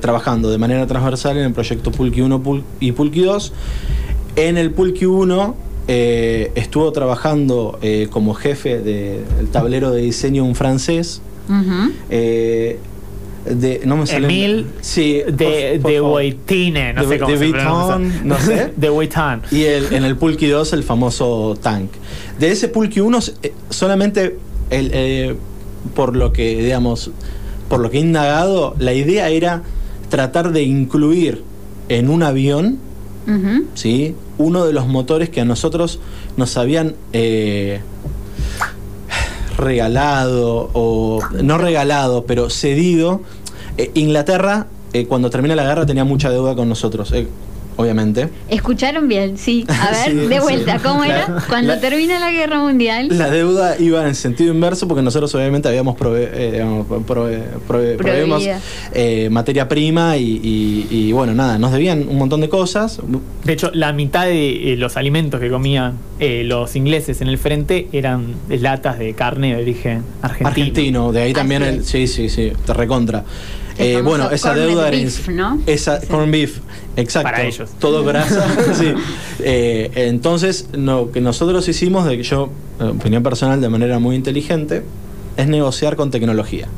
trabajando 0.00 0.50
de 0.50 0.58
manera 0.58 0.86
transversal 0.86 1.38
en 1.38 1.44
el 1.46 1.52
proyecto 1.52 1.90
Pulqui 1.90 2.20
1 2.20 2.42
Pul- 2.42 2.62
y 2.80 2.92
Pulqui 2.92 3.22
2. 3.22 3.52
En 4.48 4.56
el 4.58 4.70
Pulqui 4.70 5.04
1 5.06 5.54
eh, 5.88 6.52
estuvo 6.54 6.90
trabajando 6.92 7.78
eh, 7.82 8.08
como 8.10 8.34
jefe 8.34 8.78
del 8.80 9.48
tablero 9.52 9.90
de 9.90 10.02
diseño 10.02 10.44
un 10.44 10.54
francés. 10.54 11.20
Ujú. 11.48 11.92
eh, 12.10 12.78
de, 13.44 13.80
no 13.86 13.96
me 13.96 14.06
sale- 14.06 14.26
Emil 14.26 14.66
sí, 14.82 15.22
De, 15.26 15.78
por- 15.78 15.82
por 15.82 15.90
de 15.90 15.96
favor. 15.98 16.10
Boitine, 16.12 16.92
no 16.92 17.02
De- 17.02 17.08
sé 17.08 17.18
cómo 17.18 17.32
de 17.32 17.38
se 17.38 17.44
Vuitton, 17.50 18.12
no 18.28 18.38
sé. 18.38 18.72
de 18.76 18.88
Vuitton. 18.90 19.42
Y 19.50 19.62
el- 19.64 19.92
en 19.94 20.04
el 20.04 20.16
Pulqui 20.16 20.46
2 20.46 20.72
el 20.74 20.82
famoso 20.84 21.56
tank. 21.60 21.90
De 22.38 22.50
ese 22.52 22.68
Pulqui 22.68 23.00
1 23.00 23.18
eh, 23.42 23.52
solamente 23.70 24.36
el, 24.68 24.90
eh, 24.94 25.34
por 25.94 26.14
lo 26.16 26.32
que 26.32 26.62
digamos 26.62 27.10
por 27.68 27.80
lo 27.80 27.90
que 27.90 27.96
he 27.98 28.00
indagado, 28.00 28.74
la 28.78 28.92
idea 28.92 29.28
era 29.30 29.62
tratar 30.10 30.52
de 30.52 30.62
incluir 30.62 31.42
en 31.88 32.10
un 32.10 32.22
avión 32.22 32.78
¿sí? 33.74 34.14
Uno 34.38 34.64
de 34.64 34.72
los 34.72 34.86
motores 34.86 35.28
que 35.30 35.40
a 35.40 35.44
nosotros 35.44 36.00
nos 36.36 36.56
habían 36.56 36.94
eh, 37.12 37.80
regalado, 39.56 40.70
o 40.72 41.20
no 41.42 41.58
regalado, 41.58 42.24
pero 42.26 42.50
cedido. 42.50 43.20
Eh, 43.78 43.90
Inglaterra, 43.94 44.66
eh, 44.92 45.06
cuando 45.06 45.30
termina 45.30 45.54
la 45.54 45.64
guerra, 45.64 45.86
tenía 45.86 46.04
mucha 46.04 46.30
deuda 46.30 46.54
con 46.54 46.68
nosotros, 46.68 47.12
obviamente. 47.76 48.28
Escucharon 48.48 49.08
bien, 49.08 49.36
sí. 49.38 49.64
A 49.68 49.90
ver, 49.90 50.10
Sí, 50.22 50.26
de 50.28 50.40
vuelta, 50.40 50.78
sí. 50.78 50.84
¿cómo 50.84 51.04
era? 51.04 51.28
La- 51.28 51.44
Cuando 51.48 51.74
la- 51.74 51.80
termina 51.80 52.18
la 52.18 52.30
guerra 52.32 52.58
mundial. 52.60 53.08
La 53.10 53.30
deuda 53.30 53.76
iba 53.78 54.06
en 54.06 54.14
sentido 54.14 54.52
inverso 54.52 54.86
porque 54.88 55.02
nosotros 55.02 55.34
obviamente 55.34 55.68
habíamos 55.68 55.96
prove- 55.96 56.30
eh, 56.32 56.50
digamos, 56.52 56.86
prove- 56.86 57.42
prove- 57.66 57.96
proveemos, 57.96 58.42
Proveída. 58.42 58.60
eh, 58.94 59.28
materia 59.30 59.68
prima 59.68 60.16
y, 60.16 60.40
y- 60.42 60.86
y, 60.90 61.12
bueno, 61.12 61.34
nada, 61.34 61.58
nos 61.58 61.72
debían 61.72 62.08
un 62.08 62.18
montón 62.18 62.40
de 62.40 62.48
cosas. 62.48 63.00
De 63.44 63.52
hecho, 63.52 63.70
la 63.74 63.92
mitad 63.92 64.26
de 64.26 64.72
eh, 64.72 64.76
los 64.76 64.96
alimentos 64.96 65.40
que 65.40 65.50
comían 65.50 65.94
eh, 66.18 66.42
los 66.44 66.76
ingleses 66.76 67.20
en 67.20 67.28
el 67.28 67.38
frente 67.38 67.88
eran 67.92 68.34
latas 68.48 68.98
de 68.98 69.14
carne 69.14 69.54
de 69.56 69.62
origen 69.62 70.02
argentino. 70.22 70.48
Argentino, 70.48 71.12
de 71.12 71.22
ahí 71.22 71.32
también 71.32 71.62
Así 71.62 71.74
el. 71.76 71.84
Sí, 71.84 72.06
sí, 72.06 72.28
sí, 72.28 72.52
te 72.66 72.74
recontra. 72.74 73.24
Eh, 73.80 74.02
bueno, 74.02 74.30
esa 74.30 74.54
deuda 74.54 74.88
era. 74.88 74.96
beef, 74.96 75.28
¿no? 75.28 75.60
Esa, 75.66 76.00
Sí. 76.00 76.06
corn 76.08 76.30
beef, 76.30 76.58
exacto. 76.96 77.30
Para 77.30 77.42
ellos. 77.44 77.70
Todo 77.78 78.04
grasa. 78.04 78.46
sí. 78.74 78.92
Eh, 79.40 79.90
entonces, 79.94 80.68
lo 80.72 81.10
que 81.12 81.20
nosotros 81.20 81.66
hicimos, 81.68 82.04
de 82.06 82.16
que 82.16 82.22
yo, 82.22 82.50
eh, 82.80 82.84
opinión 82.84 83.22
personal, 83.22 83.60
de 83.60 83.68
manera 83.68 83.98
muy 83.98 84.16
inteligente, 84.16 84.82
es 85.36 85.46
negociar 85.48 85.96
con 85.96 86.10
tecnología. 86.10 86.68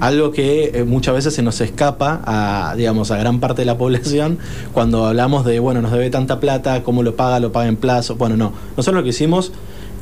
Algo 0.00 0.32
que 0.32 0.70
eh, 0.74 0.84
muchas 0.84 1.14
veces 1.14 1.34
se 1.34 1.42
nos 1.42 1.60
escapa 1.60 2.22
a, 2.24 2.74
digamos, 2.74 3.10
a 3.10 3.18
gran 3.18 3.38
parte 3.38 3.60
de 3.62 3.66
la 3.66 3.76
población 3.76 4.38
cuando 4.72 5.04
hablamos 5.04 5.44
de, 5.44 5.58
bueno, 5.58 5.82
nos 5.82 5.92
debe 5.92 6.08
tanta 6.08 6.40
plata, 6.40 6.82
cómo 6.82 7.02
lo 7.02 7.16
paga, 7.16 7.38
lo 7.38 7.52
paga 7.52 7.68
en 7.68 7.76
plazo. 7.76 8.16
Bueno, 8.16 8.38
no. 8.38 8.54
Nosotros 8.78 9.00
lo 9.00 9.02
que 9.02 9.10
hicimos 9.10 9.52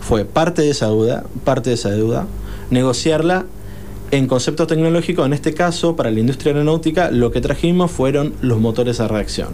fue 0.00 0.24
parte 0.24 0.62
de 0.62 0.70
esa 0.70 0.86
deuda, 0.86 1.24
parte 1.44 1.70
de 1.70 1.74
esa 1.74 1.90
deuda, 1.90 2.26
negociarla 2.70 3.46
en 4.10 4.26
conceptos 4.26 4.66
tecnológicos, 4.68 5.26
en 5.26 5.32
este 5.32 5.52
caso, 5.54 5.96
para 5.96 6.10
la 6.10 6.20
industria 6.20 6.52
aeronáutica, 6.52 7.10
lo 7.10 7.30
que 7.32 7.40
trajimos 7.40 7.90
fueron 7.90 8.34
los 8.40 8.58
motores 8.60 9.00
a 9.00 9.08
reacción. 9.08 9.48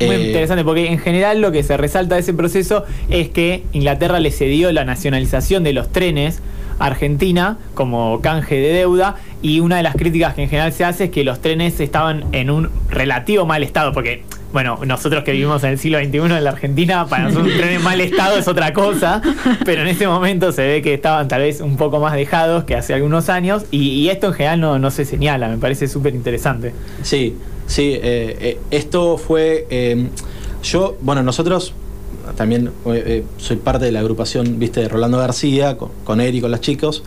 Muy 0.00 0.14
Eh, 0.14 0.26
interesante, 0.28 0.64
porque 0.64 0.86
en 0.86 0.98
general 0.98 1.40
lo 1.40 1.50
que 1.50 1.62
se 1.62 1.76
resalta 1.76 2.14
de 2.14 2.20
ese 2.20 2.34
proceso 2.34 2.84
es 3.10 3.28
que 3.30 3.64
Inglaterra 3.72 4.20
le 4.20 4.30
cedió 4.30 4.70
la 4.70 4.84
nacionalización 4.84 5.64
de 5.64 5.72
los 5.72 5.90
trenes 5.90 6.40
a 6.78 6.86
Argentina 6.86 7.58
como 7.74 8.20
canje 8.20 8.56
de 8.56 8.72
deuda 8.72 9.16
y 9.42 9.58
una 9.58 9.78
de 9.78 9.82
las 9.82 9.96
críticas 9.96 10.34
que 10.34 10.44
en 10.44 10.48
general 10.48 10.72
se 10.72 10.84
hace 10.84 11.04
es 11.04 11.10
que 11.10 11.24
los 11.24 11.40
trenes 11.40 11.80
estaban 11.80 12.26
en 12.32 12.50
un 12.50 12.70
relativo 12.90 13.44
mal 13.46 13.64
estado, 13.64 13.92
porque 13.92 14.22
bueno, 14.52 14.78
nosotros 14.86 15.24
que 15.24 15.32
vivimos 15.32 15.62
en 15.64 15.70
el 15.70 15.78
siglo 15.78 15.98
XXI 15.98 16.16
en 16.18 16.44
la 16.44 16.50
Argentina, 16.50 17.06
para 17.06 17.24
nosotros 17.24 17.48
un 17.52 17.58
tren 17.58 17.68
en 17.74 17.82
mal 17.82 18.00
estado 18.00 18.38
es 18.38 18.48
otra 18.48 18.72
cosa, 18.72 19.20
pero 19.64 19.82
en 19.82 19.88
ese 19.88 20.06
momento 20.08 20.52
se 20.52 20.66
ve 20.66 20.82
que 20.82 20.94
estaban 20.94 21.28
tal 21.28 21.42
vez 21.42 21.60
un 21.60 21.76
poco 21.76 22.00
más 22.00 22.14
dejados 22.14 22.64
que 22.64 22.74
hace 22.74 22.94
algunos 22.94 23.28
años 23.28 23.64
y, 23.70 24.08
esto 24.08 24.28
en 24.28 24.32
general 24.32 24.60
no, 24.60 24.78
no 24.78 24.90
se 24.90 25.04
señala, 25.04 25.48
me 25.48 25.58
parece 25.58 25.86
súper 25.86 26.14
interesante. 26.14 26.72
Sí, 27.02 27.36
sí, 27.66 27.92
eh, 27.94 28.36
eh, 28.40 28.58
esto 28.70 29.18
fue, 29.18 29.66
eh, 29.68 30.06
yo, 30.62 30.96
bueno, 31.02 31.22
nosotros 31.22 31.74
también 32.36 32.70
eh, 32.86 33.24
soy 33.36 33.56
parte 33.56 33.84
de 33.84 33.92
la 33.92 34.00
agrupación, 34.00 34.58
viste, 34.58 34.80
de 34.80 34.88
Rolando 34.88 35.18
García, 35.18 35.76
con, 35.76 35.90
con 36.04 36.20
Eric, 36.22 36.40
con 36.42 36.50
los 36.50 36.60
chicos, 36.62 37.02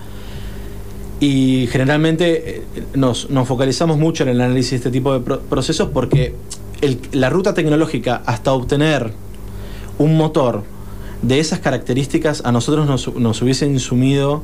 y 1.19 1.67
generalmente 1.71 2.63
nos, 2.95 3.29
nos 3.29 3.47
focalizamos 3.47 3.97
mucho 3.97 4.23
en 4.23 4.29
el 4.29 4.41
análisis 4.41 4.71
de 4.71 4.75
este 4.77 4.91
tipo 4.91 5.13
de 5.13 5.19
pro- 5.19 5.39
procesos 5.41 5.89
porque 5.93 6.33
el- 6.81 6.99
la 7.11 7.29
ruta 7.29 7.53
tecnológica 7.53 8.21
hasta 8.25 8.53
obtener 8.53 9.13
un 9.97 10.17
motor 10.17 10.63
de 11.21 11.39
esas 11.39 11.59
características 11.59 12.41
a 12.45 12.51
nosotros 12.51 12.87
nos, 12.87 13.13
nos 13.15 13.41
hubiese 13.41 13.65
insumido 13.67 14.41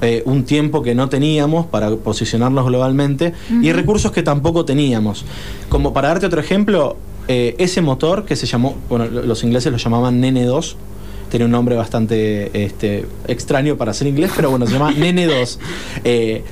eh, 0.00 0.22
un 0.26 0.44
tiempo 0.44 0.82
que 0.82 0.94
no 0.94 1.08
teníamos 1.08 1.66
para 1.66 1.94
posicionarnos 1.96 2.66
globalmente 2.66 3.32
y 3.62 3.72
recursos 3.72 4.10
que 4.12 4.22
tampoco 4.22 4.64
teníamos. 4.64 5.24
Como 5.68 5.92
para 5.92 6.08
darte 6.08 6.26
otro 6.26 6.40
ejemplo, 6.40 6.96
eh, 7.28 7.54
ese 7.58 7.80
motor 7.80 8.24
que 8.24 8.36
se 8.36 8.46
llamó, 8.46 8.74
bueno, 8.88 9.06
lo- 9.06 9.22
los 9.22 9.44
ingleses 9.44 9.70
lo 9.72 9.78
llamaban 9.78 10.20
Nene 10.20 10.44
2, 10.44 10.76
tiene 11.30 11.44
un 11.46 11.52
nombre 11.52 11.74
bastante 11.76 12.64
este, 12.64 13.06
extraño 13.28 13.76
para 13.76 13.94
ser 13.94 14.08
inglés, 14.08 14.30
pero 14.34 14.50
bueno, 14.50 14.66
se 14.66 14.72
llama 14.74 14.90
Nene 14.96 15.26
2. 15.26 15.58
Eh, 16.04 16.42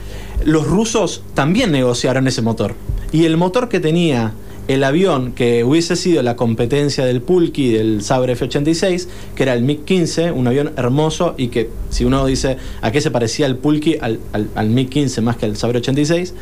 los 0.44 0.66
rusos 0.66 1.22
también 1.34 1.72
negociaron 1.72 2.26
ese 2.28 2.42
motor. 2.42 2.74
Y 3.12 3.24
el 3.24 3.36
motor 3.36 3.68
que 3.68 3.80
tenía 3.80 4.32
el 4.68 4.84
avión 4.84 5.32
que 5.32 5.64
hubiese 5.64 5.96
sido 5.96 6.22
la 6.22 6.36
competencia 6.36 7.04
del 7.04 7.20
Pulki 7.20 7.72
del 7.72 8.02
Sabre 8.02 8.34
F-86, 8.34 9.08
que 9.34 9.42
era 9.42 9.54
el 9.54 9.64
MiG-15, 9.64 10.32
un 10.32 10.46
avión 10.46 10.72
hermoso 10.76 11.34
y 11.36 11.48
que 11.48 11.68
si 11.90 12.04
uno 12.04 12.24
dice 12.26 12.56
a 12.80 12.92
qué 12.92 13.00
se 13.00 13.10
parecía 13.10 13.46
el 13.46 13.56
Pulki, 13.56 13.96
al, 14.00 14.20
al- 14.32 14.48
al 14.54 14.68
MiG-15 14.70 15.20
más 15.22 15.36
que 15.36 15.46
al 15.46 15.56
Sabre 15.56 15.78
86, 15.78 16.34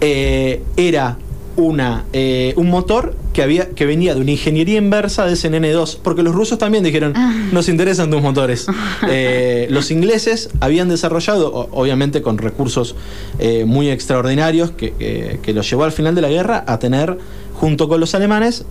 eh, 0.00 0.62
era 0.76 1.18
una, 1.56 2.04
eh, 2.12 2.54
un 2.56 2.70
motor 2.70 3.14
que, 3.32 3.42
había, 3.42 3.70
que 3.70 3.84
venía 3.86 4.14
de 4.14 4.20
una 4.20 4.30
ingeniería 4.30 4.78
inversa 4.78 5.26
de 5.26 5.34
CNN2, 5.34 5.98
porque 6.02 6.22
los 6.22 6.34
rusos 6.34 6.58
también 6.58 6.82
dijeron, 6.84 7.12
nos 7.52 7.68
interesan 7.68 8.10
tus 8.10 8.22
motores. 8.22 8.66
Eh, 9.08 9.66
los 9.70 9.90
ingleses 9.90 10.48
habían 10.60 10.88
desarrollado, 10.88 11.68
obviamente 11.72 12.22
con 12.22 12.38
recursos 12.38 12.94
eh, 13.38 13.64
muy 13.66 13.90
extraordinarios, 13.90 14.70
que, 14.70 14.92
que- 14.92 15.40
que 15.42 15.52
los 15.52 15.68
llevó 15.68 15.84
al 15.84 15.92
final 15.92 16.14
de 16.14 16.22
la 16.22 16.28
guerra 16.28 16.64
a 16.66 16.78
tener, 16.78 17.18
junto 17.54 17.88
con 17.88 18.00
los 18.00 18.14
alemanes, 18.14 18.64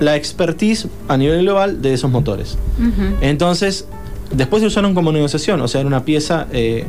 la 0.00 0.16
expertise 0.16 0.86
a 1.08 1.16
nivel 1.16 1.42
global 1.42 1.82
de 1.82 1.92
esos 1.94 2.10
motores. 2.10 2.56
Entonces, 3.20 3.86
después 4.34 4.60
se 4.62 4.66
usaron 4.66 4.94
como 4.94 5.12
negociación, 5.12 5.60
o 5.60 5.68
sea, 5.68 5.80
era 5.80 5.88
una 5.88 6.04
pieza 6.04 6.46
eh, 6.52 6.84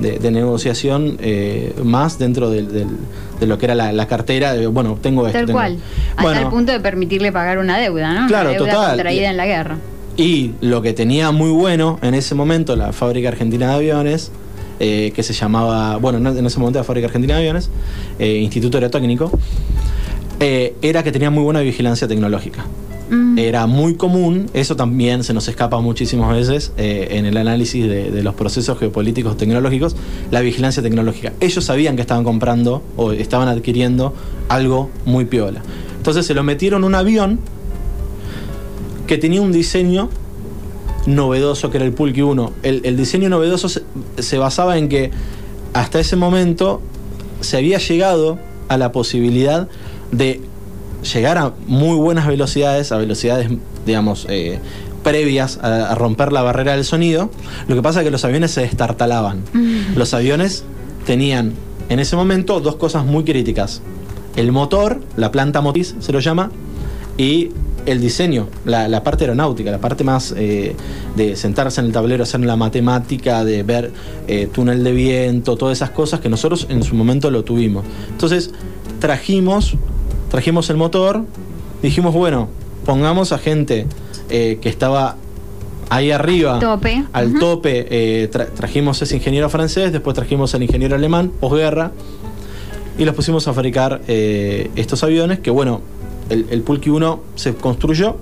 de, 0.00 0.18
de 0.18 0.30
negociación 0.30 1.16
eh, 1.20 1.74
más 1.82 2.18
dentro 2.18 2.50
del- 2.50 2.68
del- 2.72 2.88
de 3.40 3.46
lo 3.46 3.58
que 3.58 3.66
era 3.66 3.74
la, 3.74 3.92
la 3.92 4.06
cartera. 4.06 4.54
de, 4.54 4.66
bueno, 4.66 4.98
tengo 5.00 5.26
esto. 5.26 5.38
Tal 5.38 5.46
tengo- 5.46 5.58
cual. 5.58 5.78
Hasta 6.10 6.22
Bueno, 6.22 6.40
el 6.40 6.48
punto 6.48 6.72
de 6.72 6.80
permitirle 6.80 7.32
pagar 7.32 7.58
una 7.58 7.78
deuda, 7.78 8.12
¿no? 8.20 8.26
Claro, 8.26 8.50
una 8.50 8.58
deuda 8.58 8.72
total. 8.72 8.90
contraída 8.96 9.30
en 9.30 9.36
la 9.36 9.46
guerra. 9.46 9.76
Y 10.16 10.52
lo 10.60 10.80
que 10.82 10.92
tenía 10.94 11.30
muy 11.30 11.50
bueno 11.50 11.98
en 12.02 12.14
ese 12.14 12.34
momento 12.34 12.74
la 12.76 12.92
Fábrica 12.92 13.28
Argentina 13.28 13.68
de 13.68 13.74
Aviones, 13.74 14.30
eh, 14.80 15.12
que 15.14 15.22
se 15.22 15.32
llamaba, 15.32 15.96
bueno, 15.98 16.18
no- 16.18 16.30
en 16.36 16.46
ese 16.46 16.58
momento 16.58 16.78
la 16.78 16.84
Fábrica 16.84 17.06
Argentina 17.06 17.34
de 17.34 17.40
Aviones, 17.40 17.70
eh, 18.18 18.36
Instituto 18.38 18.78
Aerotécnico, 18.78 19.30
eh, 20.40 20.74
era 20.82 21.02
que 21.02 21.12
tenía 21.12 21.30
muy 21.30 21.42
buena 21.42 21.60
vigilancia 21.60 22.06
tecnológica. 22.08 22.64
Mm. 23.08 23.38
Era 23.38 23.66
muy 23.66 23.94
común, 23.94 24.50
eso 24.52 24.74
también 24.74 25.22
se 25.22 25.32
nos 25.32 25.46
escapa 25.48 25.80
muchísimas 25.80 26.30
veces 26.34 26.72
eh, 26.76 27.08
en 27.12 27.26
el 27.26 27.36
análisis 27.36 27.88
de, 27.88 28.22
los 28.22 28.34
procesos 28.34 28.78
geopolíticos 28.78 29.36
tecnológicos, 29.36 29.94
la 30.30 30.40
vigilancia 30.40 30.82
tecnológica. 30.82 31.32
Ellos 31.40 31.64
sabían 31.64 31.94
que 31.94 32.02
estaban 32.02 32.24
comprando 32.24 32.82
o 32.96 33.12
estaban 33.12 33.48
adquiriendo 33.48 34.12
algo 34.48 34.90
muy 35.04 35.24
piola. 35.24 35.62
Entonces 35.96 36.26
se 36.26 36.34
lo 36.34 36.42
metieron 36.42 36.82
un 36.84 36.94
avión 36.94 37.38
que 39.06 39.18
tenía 39.18 39.40
un 39.40 39.52
diseño 39.52 40.08
novedoso 41.06 41.70
que 41.70 41.76
era 41.76 41.86
el 41.86 41.92
Pulky 41.92 42.22
1. 42.22 42.52
El, 42.64 42.80
el 42.84 42.96
diseño 42.96 43.28
novedoso 43.28 43.68
se, 43.68 43.82
se 44.18 44.38
basaba 44.38 44.78
en 44.78 44.88
que 44.88 45.12
hasta 45.74 46.00
ese 46.00 46.16
momento 46.16 46.80
se 47.40 47.56
había 47.56 47.78
llegado 47.78 48.38
a 48.68 48.76
la 48.78 48.90
posibilidad 48.90 49.68
de 50.10 50.40
llegar 51.02 51.38
a 51.38 51.52
muy 51.66 51.96
buenas 51.96 52.26
velocidades, 52.26 52.92
a 52.92 52.98
velocidades, 52.98 53.50
digamos, 53.84 54.26
eh, 54.28 54.58
previas 55.02 55.58
a, 55.62 55.92
a 55.92 55.94
romper 55.94 56.32
la 56.32 56.42
barrera 56.42 56.72
del 56.72 56.84
sonido. 56.84 57.30
Lo 57.68 57.76
que 57.76 57.82
pasa 57.82 58.00
es 58.00 58.04
que 58.04 58.10
los 58.10 58.24
aviones 58.24 58.50
se 58.50 58.62
destartalaban. 58.62 59.42
Los 59.94 60.14
aviones 60.14 60.64
tenían 61.06 61.52
en 61.88 62.00
ese 62.00 62.16
momento 62.16 62.60
dos 62.60 62.76
cosas 62.76 63.04
muy 63.04 63.24
críticas. 63.24 63.82
El 64.34 64.52
motor, 64.52 65.00
la 65.16 65.30
planta 65.30 65.60
motriz 65.60 65.94
se 66.00 66.12
lo 66.12 66.20
llama, 66.20 66.50
y 67.16 67.50
el 67.86 68.00
diseño, 68.00 68.48
la, 68.64 68.88
la 68.88 69.04
parte 69.04 69.24
aeronáutica, 69.24 69.70
la 69.70 69.78
parte 69.78 70.02
más 70.02 70.34
eh, 70.36 70.74
de 71.14 71.36
sentarse 71.36 71.80
en 71.80 71.86
el 71.86 71.92
tablero, 71.92 72.24
hacer 72.24 72.40
la 72.40 72.56
matemática, 72.56 73.44
de 73.44 73.62
ver 73.62 73.92
eh, 74.26 74.48
túnel 74.52 74.82
de 74.82 74.92
viento, 74.92 75.56
todas 75.56 75.78
esas 75.78 75.90
cosas 75.90 76.18
que 76.20 76.28
nosotros 76.28 76.66
en 76.68 76.82
su 76.82 76.96
momento 76.96 77.30
lo 77.30 77.44
tuvimos. 77.44 77.84
Entonces 78.10 78.50
trajimos, 78.98 79.76
trajimos 80.30 80.70
el 80.70 80.76
motor, 80.76 81.24
dijimos, 81.82 82.14
bueno, 82.14 82.48
pongamos 82.84 83.32
a 83.32 83.38
gente 83.38 83.86
eh, 84.30 84.58
que 84.60 84.68
estaba 84.68 85.16
ahí 85.88 86.10
arriba, 86.10 86.58
Tope. 86.58 87.04
al 87.12 87.38
tope, 87.38 87.86
eh, 87.90 88.28
tra- 88.30 88.48
trajimos 88.52 89.00
ese 89.02 89.16
ingeniero 89.16 89.48
francés, 89.48 89.92
después 89.92 90.14
trajimos 90.16 90.54
al 90.54 90.62
ingeniero 90.62 90.96
alemán, 90.96 91.30
posguerra, 91.40 91.92
y 92.98 93.04
los 93.04 93.14
pusimos 93.14 93.46
a 93.46 93.52
fabricar 93.52 94.00
eh, 94.08 94.70
estos 94.74 95.02
aviones 95.04 95.38
que 95.40 95.50
bueno, 95.50 95.80
el, 96.30 96.46
el 96.50 96.62
Pulky 96.62 96.90
1 96.90 97.20
se 97.36 97.54
construyó, 97.54 98.16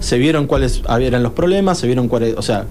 se 0.00 0.16
vieron 0.18 0.46
cuáles 0.46 0.82
eran 1.00 1.22
los 1.22 1.32
problemas, 1.32 1.78
se 1.78 1.86
vieron 1.86 2.08
cuál 2.08 2.22
es, 2.24 2.36
o 2.36 2.42
sea, 2.42 2.66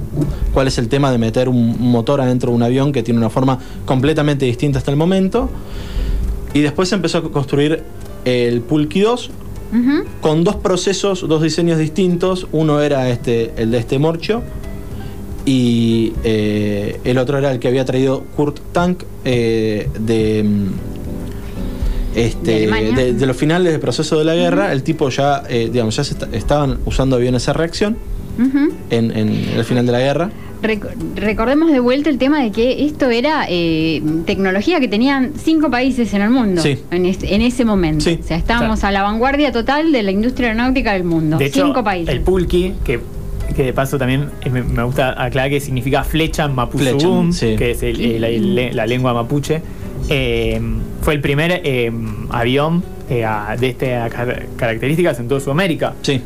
cuál 0.53 0.67
es 0.67 0.77
el 0.77 0.87
tema 0.89 1.11
de 1.11 1.17
meter 1.17 1.47
un 1.49 1.75
motor 1.91 2.19
adentro 2.21 2.49
de 2.51 2.55
un 2.55 2.63
avión 2.63 2.91
que 2.91 3.03
tiene 3.03 3.19
una 3.19 3.29
forma 3.29 3.59
completamente 3.85 4.45
distinta 4.45 4.79
hasta 4.79 4.91
el 4.91 4.97
momento. 4.97 5.49
Y 6.53 6.61
después 6.61 6.89
se 6.89 6.95
empezó 6.95 7.17
a 7.19 7.31
construir 7.31 7.83
el 8.27 8.61
Pulky 8.61 9.01
2 9.01 9.29
Ujú. 9.73 10.03
con 10.21 10.43
dos 10.43 10.55
procesos, 10.57 11.25
dos 11.27 11.41
diseños 11.41 11.77
distintos. 11.79 12.47
Uno 12.51 12.81
era 12.81 13.09
este, 13.09 13.51
el 13.57 13.71
de 13.71 13.77
este 13.79 13.99
morcho 13.99 14.41
y 15.45 16.13
eh, 16.23 16.99
el 17.03 17.17
otro 17.17 17.37
era 17.37 17.51
el 17.51 17.59
que 17.59 17.67
había 17.69 17.85
traído 17.85 18.23
Kurt 18.35 18.59
Tank 18.73 19.03
eh, 19.25 19.87
de, 19.99 20.43
mm, 20.43 20.67
¿De 22.13 22.25
este, 22.25 22.67
de, 22.95 23.13
de 23.13 23.25
los 23.25 23.37
finales 23.37 23.71
del 23.71 23.79
proceso 23.79 24.17
de 24.17 24.25
la 24.25 24.35
guerra. 24.35 24.71
El 24.73 24.83
tipo 24.83 25.09
ya, 25.09 25.43
eh, 25.49 25.69
digamos, 25.71 25.95
ya 25.95 26.03
se 26.03 26.13
esta- 26.13 26.29
estaban 26.31 26.79
usando 26.85 27.15
aviones 27.15 27.45
de 27.45 27.53
reacción 27.53 27.97
en, 28.89 29.11
en 29.17 29.29
el 29.55 29.63
final 29.65 29.85
de 29.85 29.91
la 29.91 29.99
guerra. 29.99 30.31
Rec- 30.61 30.87
recordemos 31.15 31.71
de 31.71 31.79
vuelta 31.79 32.09
el 32.09 32.17
tema 32.17 32.41
de 32.41 32.51
que 32.51 32.85
esto 32.85 33.09
era 33.09 33.45
eh, 33.47 34.01
tecnología 34.25 34.79
que 34.79 34.87
tenían 34.87 35.33
cinco 35.37 35.69
países 35.69 36.13
en 36.13 36.21
el 36.23 36.29
mundo 36.31 36.61
Sí. 36.61 36.79
en, 36.91 37.05
es- 37.05 37.23
en 37.23 37.41
ese 37.41 37.63
momento. 37.63 38.03
Sí. 38.05 38.19
O 38.21 38.23
sea, 38.25 38.37
estábamos 38.37 38.83
a 38.83 38.91
la 38.91 39.03
vanguardia 39.03 39.51
total 39.51 39.91
de 39.91 40.01
la 40.03 40.11
industria 40.11 40.47
aeronáutica 40.49 40.93
del 40.93 41.03
mundo. 41.03 41.37
De 41.37 41.45
hecho, 41.45 41.65
cinco 41.65 41.83
países. 41.83 42.13
el 42.13 42.21
pulki, 42.21 42.73
que, 42.83 42.99
que 43.55 43.63
de 43.63 43.73
paso 43.73 43.97
también 43.97 44.29
me, 44.51 44.63
me 44.63 44.83
gusta 44.83 45.21
aclarar 45.21 45.49
que 45.51 45.59
significa 45.59 46.03
flecha 46.03 46.45
sí. 47.33 47.55
que 47.55 47.71
es 47.71 47.83
el- 47.83 48.01
el- 48.01 48.23
el- 48.57 48.75
la 48.75 48.85
lengua 48.87 49.13
mapuche, 49.13 49.61
eh, 50.09 50.59
fue 51.01 51.13
el 51.13 51.21
primer 51.21 51.61
eh, 51.63 51.91
avión 52.29 52.83
eh, 53.09 53.25
de 53.59 53.67
estas 53.69 54.11
car- 54.11 54.45
características 54.57 55.19
en 55.19 55.27
toda 55.27 55.39
Sudamérica. 55.39 55.93
Sí. 56.01 56.21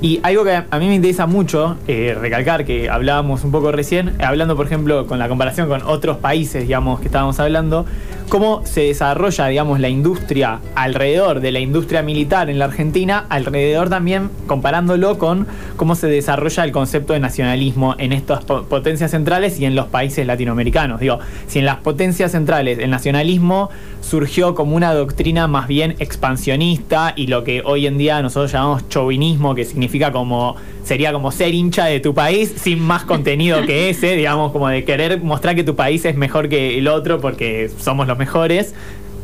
Y 0.00 0.20
algo 0.22 0.44
que 0.44 0.62
a 0.70 0.78
mí 0.78 0.88
me 0.88 0.94
interesa 0.94 1.26
mucho 1.26 1.76
eh, 1.88 2.16
recalcar, 2.20 2.66
que 2.66 2.90
hablábamos 2.90 3.44
un 3.44 3.50
poco 3.50 3.72
recién, 3.72 4.08
eh, 4.08 4.24
hablando 4.24 4.54
por 4.54 4.66
ejemplo 4.66 5.06
con 5.06 5.18
la 5.18 5.28
comparación 5.28 5.68
con 5.68 5.82
otros 5.82 6.18
países, 6.18 6.64
digamos, 6.64 7.00
que 7.00 7.06
estábamos 7.06 7.40
hablando, 7.40 7.86
cómo 8.28 8.62
se 8.64 8.82
desarrolla, 8.82 9.46
digamos, 9.46 9.80
la 9.80 9.88
industria 9.88 10.60
alrededor 10.74 11.40
de 11.40 11.52
la 11.52 11.60
industria 11.60 12.02
militar 12.02 12.50
en 12.50 12.58
la 12.58 12.64
Argentina, 12.66 13.24
alrededor 13.28 13.88
también 13.88 14.30
comparándolo 14.46 15.18
con 15.18 15.46
cómo 15.76 15.94
se 15.94 16.08
desarrolla 16.08 16.64
el 16.64 16.72
concepto 16.72 17.12
de 17.12 17.20
nacionalismo 17.20 17.94
en 17.98 18.12
estas 18.12 18.44
po- 18.44 18.64
potencias 18.64 19.12
centrales 19.12 19.60
y 19.60 19.64
en 19.64 19.74
los 19.74 19.86
países 19.86 20.26
latinoamericanos. 20.26 21.00
Digo, 21.00 21.18
si 21.46 21.60
en 21.60 21.66
las 21.66 21.76
potencias 21.76 22.32
centrales 22.32 22.78
el 22.78 22.90
nacionalismo 22.90 23.70
surgió 24.00 24.54
como 24.54 24.76
una 24.76 24.92
doctrina 24.92 25.46
más 25.48 25.66
bien 25.68 25.96
expansionista 25.98 27.12
y 27.16 27.28
lo 27.28 27.44
que 27.44 27.62
hoy 27.64 27.86
en 27.86 27.98
día 27.98 28.20
nosotros 28.22 28.52
llamamos 28.52 28.88
chauvinismo, 28.88 29.54
que 29.54 29.64
significa 29.64 30.12
como 30.12 30.56
sería 30.86 31.12
como 31.12 31.32
ser 31.32 31.52
hincha 31.52 31.86
de 31.86 31.98
tu 31.98 32.14
país 32.14 32.54
sin 32.56 32.80
más 32.80 33.02
contenido 33.02 33.66
que 33.66 33.90
ese, 33.90 34.14
digamos, 34.14 34.52
como 34.52 34.68
de 34.68 34.84
querer 34.84 35.20
mostrar 35.20 35.56
que 35.56 35.64
tu 35.64 35.74
país 35.74 36.04
es 36.04 36.16
mejor 36.16 36.48
que 36.48 36.78
el 36.78 36.86
otro 36.88 37.20
porque 37.20 37.68
somos 37.78 38.06
los 38.06 38.16
mejores. 38.16 38.72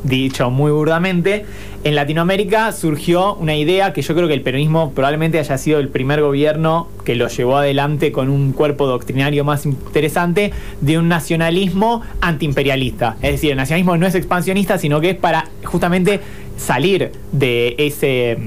Dicho 0.03 0.51
muy 0.51 0.73
burdamente, 0.73 1.47
en 1.85 1.95
Latinoamérica 1.95 2.73
surgió 2.73 3.37
una 3.37 3.55
idea 3.55 3.93
que 3.93 4.03
yo 4.03 4.17
creo 4.17 4.27
que 4.27 4.35
el 4.35 4.41
peronismo 4.41 4.91
probablemente 4.91 5.39
haya 5.39 5.57
sido 5.57 5.79
el 5.79 5.91
primer 5.91 6.21
gobierno 6.21 6.89
que 7.05 7.15
lo 7.15 7.29
llevó 7.29 7.59
adelante 7.59 8.11
con 8.11 8.29
un 8.29 8.51
cuerpo 8.51 8.89
doctrinario 8.89 9.45
más 9.45 9.65
interesante 9.65 10.51
de 10.81 10.99
un 10.99 11.07
nacionalismo 11.07 12.03
antiimperialista. 12.21 13.17
Es 13.23 13.31
decir, 13.31 13.53
el 13.53 13.59
nacionalismo 13.59 13.97
no 13.97 14.09
es 14.09 14.17
expansionista, 14.17 14.77
sino 14.77 15.01
que 15.01 15.11
es 15.11 15.17
para 15.17 15.45
justamente 15.63 16.19
salir 16.57 17.13
de 17.31 17.77
ese 17.79 18.39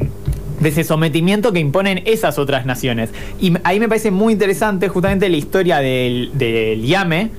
de 0.59 0.69
ese 0.69 0.83
sometimiento 0.83 1.51
que 1.53 1.59
imponen 1.59 2.01
esas 2.05 2.37
otras 2.39 2.65
naciones. 2.65 3.09
Y 3.39 3.53
ahí 3.63 3.79
me 3.79 3.87
parece 3.87 4.11
muy 4.11 4.33
interesante 4.33 4.87
justamente 4.89 5.27
la 5.29 5.37
historia 5.37 5.79
del, 5.79 6.31
del 6.33 6.83
IAME, 6.85 7.29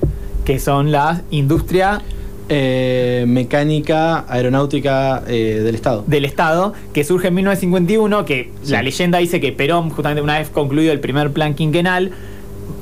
que 0.45 0.59
son 0.59 0.93
las 0.93 1.23
industrias 1.31 2.01
Eh, 2.49 3.25
mecánica 3.27 4.25
aeronáutica 4.33 5.25
eh, 5.27 5.63
del 5.65 5.75
Estado. 5.75 6.05
del 6.07 6.25
Estado, 6.25 6.75
que 6.93 7.03
surge 7.03 7.27
en 7.27 7.35
1951, 7.35 8.25
que 8.25 8.53
Sí. 8.63 8.71
la 8.71 8.83
leyenda 8.85 9.19
dice 9.19 9.41
que 9.41 9.51
Perón, 9.51 9.91
justamente 9.91 10.23
una 10.23 10.39
vez 10.39 10.49
concluido 10.51 10.93
el 10.93 11.01
primer 11.01 11.33
plan 11.33 11.55
quinquenal, 11.55 12.13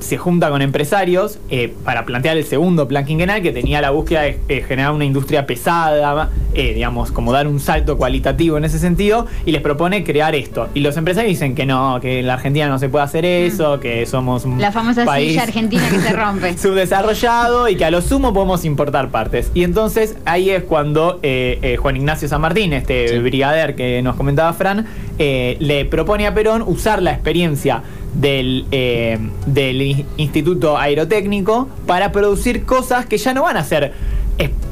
se 0.01 0.18
junta 0.18 0.51
con 0.51 0.61
empresarios 0.61 1.38
eh, 1.49 1.73
para 1.83 2.05
plantear 2.05 2.37
el 2.37 2.44
segundo 2.44 2.87
plan 2.88 3.07
quinquenal 3.07 3.40
que 3.40 3.53
tenía 3.53 3.81
la 3.81 3.88
búsqueda 3.88 4.20
de 4.23 4.38
eh, 4.51 4.62
generar 4.68 4.92
una 4.92 5.07
industria 5.07 5.47
pesada, 5.47 6.29
eh, 6.55 6.73
digamos, 6.75 7.11
como 7.12 7.33
dar 7.33 7.47
un 7.47 7.61
salto 7.61 7.97
cualitativo 7.97 8.57
en 8.59 8.64
ese 8.64 8.79
sentido, 8.79 9.27
y 9.47 9.53
les 9.53 9.61
propone 9.62 10.05
crear 10.05 10.35
esto. 10.35 10.69
Y 10.75 10.81
los 10.81 10.97
empresarios 10.97 11.31
dicen 11.31 11.55
que 11.55 11.67
no, 11.67 11.99
que 12.01 12.21
en 12.21 12.27
la 12.27 12.35
Argentina 12.35 12.69
no 12.69 12.79
se 12.79 12.88
puede 12.88 13.05
hacer 13.05 13.25
eso, 13.25 13.81
que 13.81 14.07
somos 14.07 14.45
un 14.45 14.55
Mm. 14.57 14.61
La 14.61 14.73
famosa 14.73 15.05
país 15.05 15.31
silla 15.31 15.43
argentina 15.43 15.83
que 15.90 15.99
se 16.01 16.12
rompe. 16.14 16.57
subdesarrollado 16.57 17.69
y 17.69 17.77
que 17.77 17.85
a 17.85 17.90
lo 17.90 18.01
sumo 18.03 18.33
podemos 18.33 18.64
importar 18.64 19.11
partes. 19.11 19.51
Y 19.55 19.64
entonces 19.64 20.17
ahí 20.25 20.51
es 20.51 20.62
cuando 20.64 21.19
eh, 21.23 21.59
eh, 21.62 21.77
Juan 21.77 21.97
Ignacio 21.97 22.29
San 22.29 22.40
Martín, 22.40 22.73
este 22.73 23.09
Sí. 23.09 23.19
brigader 23.19 23.75
que 23.75 24.01
nos 24.03 24.17
comentaba 24.17 24.53
Fran, 24.53 24.87
eh, 25.19 25.57
le 25.61 25.85
propone 25.85 26.27
a 26.27 26.35
Perón 26.35 26.62
usar 26.67 27.03
la 27.03 27.12
experiencia 27.12 27.83
del, 28.14 28.64
eh, 28.71 29.19
del 29.47 29.83
in- 29.83 30.07
Instituto 30.17 30.79
Aerotécnico 30.79 31.69
para 31.87 32.12
producir 32.12 32.64
cosas 32.64 33.07
que 33.07 33.19
ya 33.19 33.35
no 33.35 33.43
van 33.43 33.57
a 33.57 33.64
ser 33.64 33.93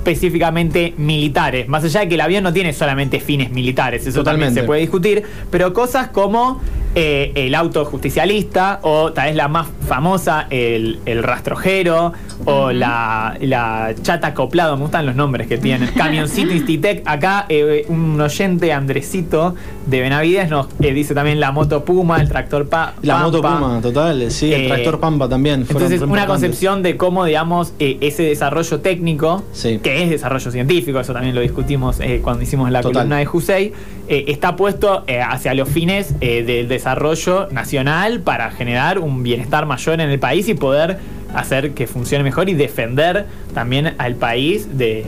específicamente 0.07 0.95
militares, 0.99 1.69
más 1.69 1.85
allá 1.85 2.01
de 2.01 2.09
que 2.09 2.15
el 2.17 2.21
avión 2.21 2.43
no 2.43 2.53
tiene 2.53 2.73
solamente 2.73 3.21
fines 3.21 3.51
militares, 3.51 4.03
eso 4.07 4.23
también 4.25 4.49
Totalmente. 4.51 4.61
se 4.63 4.67
puede 4.67 4.81
discutir, 4.81 5.23
pero 5.51 5.73
cosas 5.73 6.09
como 6.09 6.61
eh, 6.95 7.33
el 7.35 7.55
auto 7.55 7.85
justicialista 7.85 8.81
o 8.83 9.13
tal 9.13 9.27
vez 9.29 9.37
la 9.37 9.49
más 9.49 9.69
famosa, 9.89 10.47
el, 10.51 10.99
el 11.07 11.23
rastrojero 11.23 12.13
o 12.45 12.73
la, 12.73 13.37
la 13.41 13.95
chata 14.03 14.29
acoplado, 14.29 14.77
me 14.77 14.83
gustan 14.83 15.07
los 15.07 15.15
nombres 15.15 15.47
que 15.47 15.57
tienen, 15.59 15.89
camioncito 15.97 16.53
Institec, 16.53 17.03
acá 17.07 17.47
eh, 17.49 17.85
un 17.89 18.21
oyente 18.21 18.73
Andresito 18.73 19.55
de 19.87 20.01
Benavides 20.01 20.51
nos 20.51 20.67
eh, 20.81 20.93
dice 20.93 21.15
también 21.15 21.39
la 21.41 21.53
moto 21.53 21.85
Puma, 21.85 22.21
el 22.21 22.29
tractor 22.29 22.69
pa 22.69 22.95
La 23.03 23.19
moto. 23.19 23.41
Puma, 23.41 23.79
total, 23.81 24.31
sí, 24.31 24.53
el 24.53 24.63
Eh, 24.63 24.69
tractor 24.69 24.99
Pampa 25.01 25.29
también. 25.29 25.65
Entonces, 25.69 26.01
una 26.03 26.27
concepción 26.27 26.83
de 26.83 26.97
cómo, 26.97 27.25
digamos, 27.25 27.73
eh, 27.79 27.99
ese 28.01 28.25
desarrollo 28.25 28.81
técnico, 28.81 29.45
Sí. 29.53 29.79
que 29.83 29.92
es 29.93 30.11
desarrollo 30.11 30.51
científico, 30.51 31.01
eso 31.01 31.13
también 31.13 31.35
lo 31.35 31.41
discutimos 31.41 32.01
eh, 32.01 32.21
cuando 32.23 32.43
hicimos 32.43 32.71
la 32.71 32.81
Total. 32.81 32.95
columna 33.03 33.19
de 33.19 33.29
Hussein, 33.29 33.73
eh, 34.09 34.25
está 34.29 34.57
puesto 34.57 35.05
eh, 35.07 35.21
hacia 35.21 35.55
los 35.55 35.69
fines 35.69 36.19
del 36.21 36.69
desarrollo 36.69 37.49
nacional 37.51 38.21
para 38.21 38.51
generar 38.51 38.99
un 38.99 39.23
bienestar 39.23 39.67
mayor 39.67 40.01
en 40.01 40.11
el 40.11 40.19
país 40.19 40.49
y 40.49 40.55
poder 40.55 40.99
hacer 41.35 41.73
que 41.73 41.87
funcione 41.87 42.25
mejor 42.25 42.49
y 42.49 42.55
defender 42.55 43.27
también 43.55 43.95
al 43.99 44.15
país 44.17 44.79
de, 44.79 45.07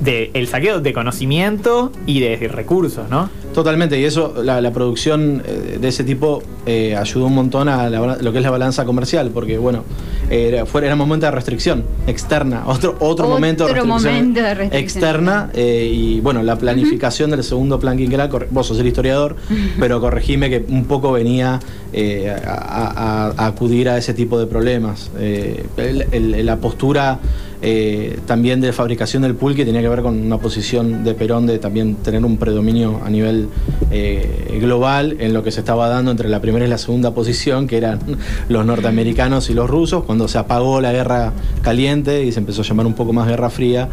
de 0.00 0.30
el 0.34 0.46
saqueo 0.48 0.80
de 0.80 0.92
conocimiento 0.92 1.92
y 2.06 2.20
de 2.20 2.36
recursos, 2.48 3.08
¿no? 3.08 3.30
Totalmente, 3.58 3.98
y 3.98 4.04
eso, 4.04 4.34
la, 4.44 4.60
la 4.60 4.70
producción 4.72 5.42
eh, 5.44 5.78
de 5.80 5.88
ese 5.88 6.04
tipo 6.04 6.40
eh, 6.64 6.94
ayudó 6.94 7.26
un 7.26 7.34
montón 7.34 7.68
a 7.68 7.90
la 7.90 8.16
lo 8.20 8.30
que 8.30 8.38
es 8.38 8.44
la 8.44 8.50
balanza 8.52 8.84
comercial, 8.84 9.32
porque 9.34 9.58
bueno, 9.58 9.82
era, 10.30 10.64
fuera, 10.64 10.86
era 10.86 10.94
un 10.94 11.00
momento 11.00 11.26
de 11.26 11.32
restricción 11.32 11.82
externa, 12.06 12.62
otro, 12.68 12.90
otro, 13.00 13.08
Otro 13.08 13.28
momento 13.28 13.66
de 13.66 13.72
restricción, 13.72 14.12
momento 14.14 14.40
de 14.42 14.54
restricción. 14.54 14.80
externa, 14.84 15.50
eh, 15.54 15.90
y 15.92 16.20
bueno, 16.20 16.44
la 16.44 16.54
planificación 16.56 17.32
del 17.32 17.42
segundo 17.42 17.80
plan 17.80 17.96
quinquenal, 17.96 18.30
vos 18.52 18.64
sos 18.68 18.78
el 18.78 18.86
historiador, 18.86 19.34
pero 19.80 20.00
corregime 20.00 20.50
que 20.50 20.64
un 20.68 20.84
poco 20.84 21.10
venía 21.10 21.58
eh, 21.92 22.30
a, 22.46 22.52
a- 22.52 23.32
a 23.36 23.46
acudir 23.46 23.88
a 23.88 23.98
ese 23.98 24.14
tipo 24.14 24.38
de 24.38 24.46
problemas. 24.46 25.10
El- 25.18 26.06
el- 26.12 26.46
la 26.46 26.56
postura 26.58 27.18
eh, 27.60 28.20
también 28.26 28.60
de 28.60 28.72
fabricación 28.72 29.22
del 29.22 29.34
pulque 29.34 29.64
tenía 29.64 29.80
que 29.80 29.88
ver 29.88 30.02
con 30.02 30.20
una 30.20 30.38
posición 30.38 31.02
de 31.02 31.14
Perón 31.14 31.46
de 31.46 31.58
también 31.58 31.96
tener 31.96 32.24
un 32.24 32.36
predominio 32.36 33.00
a 33.04 33.10
nivel 33.10 33.48
eh, 33.90 34.58
global 34.60 35.16
en 35.18 35.32
lo 35.32 35.42
que 35.42 35.50
se 35.50 35.60
estaba 35.60 35.88
dando 35.88 36.12
entre 36.12 36.28
la 36.28 36.40
primera 36.40 36.64
y 36.64 36.68
la 36.68 36.78
segunda 36.78 37.12
posición, 37.14 37.66
que 37.66 37.76
eran 37.76 37.98
los 38.48 38.64
norteamericanos 38.64 39.50
y 39.50 39.54
los 39.54 39.68
rusos, 39.68 40.04
cuando 40.04 40.28
se 40.28 40.38
apagó 40.38 40.80
la 40.80 40.92
guerra 40.92 41.32
caliente 41.62 42.24
y 42.24 42.30
se 42.30 42.38
empezó 42.38 42.62
a 42.62 42.64
llamar 42.64 42.86
un 42.86 42.94
poco 42.94 43.12
más 43.12 43.26
guerra 43.26 43.50
fría. 43.50 43.88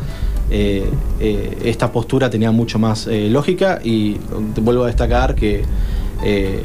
eh, 0.52 0.88
esta 1.64 1.92
postura 1.92 2.30
tenía 2.30 2.52
mucho 2.52 2.78
más 2.78 3.08
lógica 3.08 3.80
y 3.84 4.18
vuelvo 4.62 4.84
a 4.84 4.88
destacar 4.88 5.34
que 5.34 5.64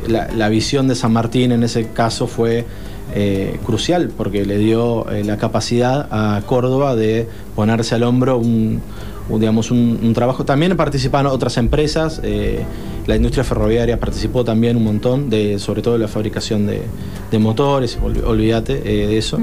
la 0.07 0.49
visión 0.51 0.87
de 0.87 0.95
San 0.95 1.13
Martín 1.13 1.53
en 1.53 1.63
ese 1.63 1.89
caso 1.89 2.27
fue 2.27 2.67
eh, 3.14 3.59
crucial 3.64 4.11
porque 4.16 4.44
le 4.44 4.59
dio 4.59 5.09
eh, 5.11 5.25
la 5.25 5.37
capacidad 5.37 6.09
a 6.11 6.42
Córdoba 6.46 6.94
de 6.96 7.29
ponerse 7.57 7.94
al 7.94 8.03
hombro 8.05 8.38
un, 8.38 8.81
un, 9.29 9.40
digamos, 9.40 9.70
un, 9.70 9.99
un 10.03 10.12
trabajo. 10.12 10.44
También 10.44 10.77
participaron 10.77 11.31
otras 11.33 11.57
empresas, 11.57 12.20
eh, 12.25 12.61
la 13.07 13.16
industria 13.16 13.44
ferroviaria 13.44 13.99
participó 13.99 14.44
también 14.44 14.77
un 14.77 14.85
montón, 14.85 15.31
de, 15.31 15.59
sobre 15.59 15.83
todo 15.83 15.94
de 15.94 16.01
la 16.01 16.09
fabricación 16.09 16.66
de, 16.66 16.83
de 17.31 17.38
motores, 17.38 17.99
ol- 18.03 18.23
olvídate 18.27 18.81
de 18.81 19.16
eso. 19.18 19.38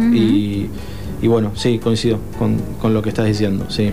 Y 1.19 1.27
bueno, 1.27 1.51
sí, 1.55 1.79
coincido 1.79 2.19
con, 2.37 2.57
con 2.79 2.93
lo 2.93 3.01
que 3.01 3.09
estás 3.09 3.25
diciendo, 3.25 3.65
sí. 3.69 3.91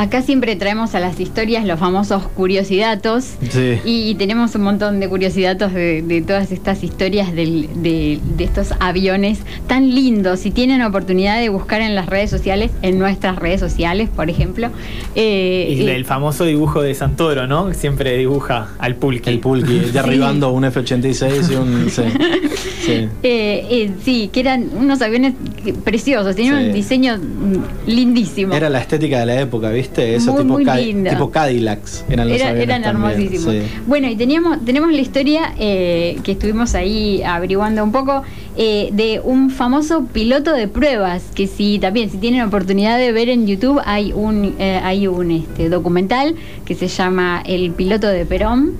Acá 0.00 0.22
siempre 0.22 0.54
traemos 0.54 0.94
a 0.94 1.00
las 1.00 1.18
historias 1.18 1.64
los 1.66 1.80
famosos 1.80 2.22
curiosidatos. 2.36 3.24
Sí. 3.50 3.78
Y 3.84 4.14
tenemos 4.14 4.54
un 4.54 4.62
montón 4.62 5.00
de 5.00 5.08
curiosidatos 5.08 5.74
de, 5.74 6.02
de 6.02 6.22
todas 6.22 6.52
estas 6.52 6.84
historias 6.84 7.34
del- 7.34 7.68
de, 7.82 8.20
de 8.36 8.44
estos 8.44 8.68
aviones 8.78 9.40
tan 9.66 9.92
lindos. 9.92 10.38
Si 10.38 10.52
tienen 10.52 10.82
oportunidad 10.82 11.40
de 11.40 11.48
buscar 11.48 11.80
en 11.80 11.96
las 11.96 12.06
redes 12.06 12.30
sociales, 12.30 12.70
en 12.82 13.00
nuestras 13.00 13.34
redes 13.40 13.58
sociales, 13.58 14.08
por 14.08 14.30
ejemplo. 14.30 14.70
eh, 15.16 15.66
Y 15.76 15.80
eh, 15.88 15.96
el 15.96 16.04
famoso 16.04 16.44
dibujo 16.44 16.80
de 16.80 16.94
Santoro, 16.94 17.48
¿no? 17.48 17.74
Siempre 17.74 18.16
dibuja 18.16 18.68
al 18.78 18.94
pulqui. 18.94 19.28
El 19.30 19.40
Pulqui, 19.40 19.80
derribando 19.92 20.52
un 20.52 20.64
F-86 20.64 21.50
y 21.50 21.54
un. 21.56 21.90
Sí. 21.90 22.02
sí. 22.86 22.92
Eh, 23.24 23.66
eh, 23.68 23.90
sí, 24.04 24.30
que 24.32 24.38
eran 24.38 24.70
unos 24.76 25.02
aviones 25.02 25.34
preciosos, 25.82 26.36
tenían 26.36 26.60
Sí. 26.60 26.66
un 26.68 26.72
diseño 26.72 27.16
mm, 27.18 27.88
lindísimo. 27.90 28.54
Era 28.54 28.70
la 28.70 28.78
estética 28.80 29.18
de 29.18 29.26
la 29.26 29.40
época, 29.40 29.70
¿viste? 29.70 29.87
Eso 29.96 30.32
Muy, 30.32 30.42
tipo, 30.42 30.52
muy 30.54 30.64
Ca- 30.64 30.76
lindo. 30.76 31.10
tipo 31.10 31.30
Cadillacs 31.30 32.04
eran 32.08 32.28
los 32.28 32.40
Era- 32.40 32.50
eran 32.60 32.84
hermosísimos. 32.84 33.52
sí. 33.54 33.62
Bueno, 33.86 34.08
y 34.08 34.16
teníamos, 34.16 34.64
tenemos 34.64 34.92
la 34.92 35.00
historia 35.00 35.54
eh, 35.58 36.18
que 36.22 36.32
estuvimos 36.32 36.74
ahí 36.74 37.22
averiguando 37.22 37.82
un 37.82 37.90
poco 37.92 38.22
eh, 38.56 38.90
de 38.92 39.20
un 39.24 39.50
famoso 39.50 40.04
piloto 40.12 40.52
de 40.52 40.68
pruebas, 40.68 41.24
que 41.34 41.46
si 41.46 41.78
también, 41.78 42.10
si 42.10 42.18
tienen 42.18 42.42
oportunidad 42.42 42.98
de 42.98 43.12
ver 43.12 43.28
en 43.28 43.46
YouTube, 43.46 43.80
hay 43.84 44.12
un, 44.12 44.54
eh, 44.58 44.80
hay 44.82 45.06
un 45.06 45.30
este, 45.30 45.68
documental 45.68 46.34
que 46.64 46.74
se 46.74 46.88
llama 46.88 47.42
El 47.46 47.70
piloto 47.72 48.06
de 48.08 48.24
Perón, 48.26 48.74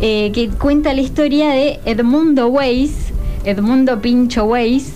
eh, 0.00 0.30
que 0.34 0.48
cuenta 0.48 0.92
la 0.94 1.00
historia 1.00 1.48
de 1.50 1.80
Edmundo 1.86 2.48
Weiss, 2.48 2.92
Edmundo 3.44 4.00
Pincho 4.02 4.44
Weiss, 4.44 4.92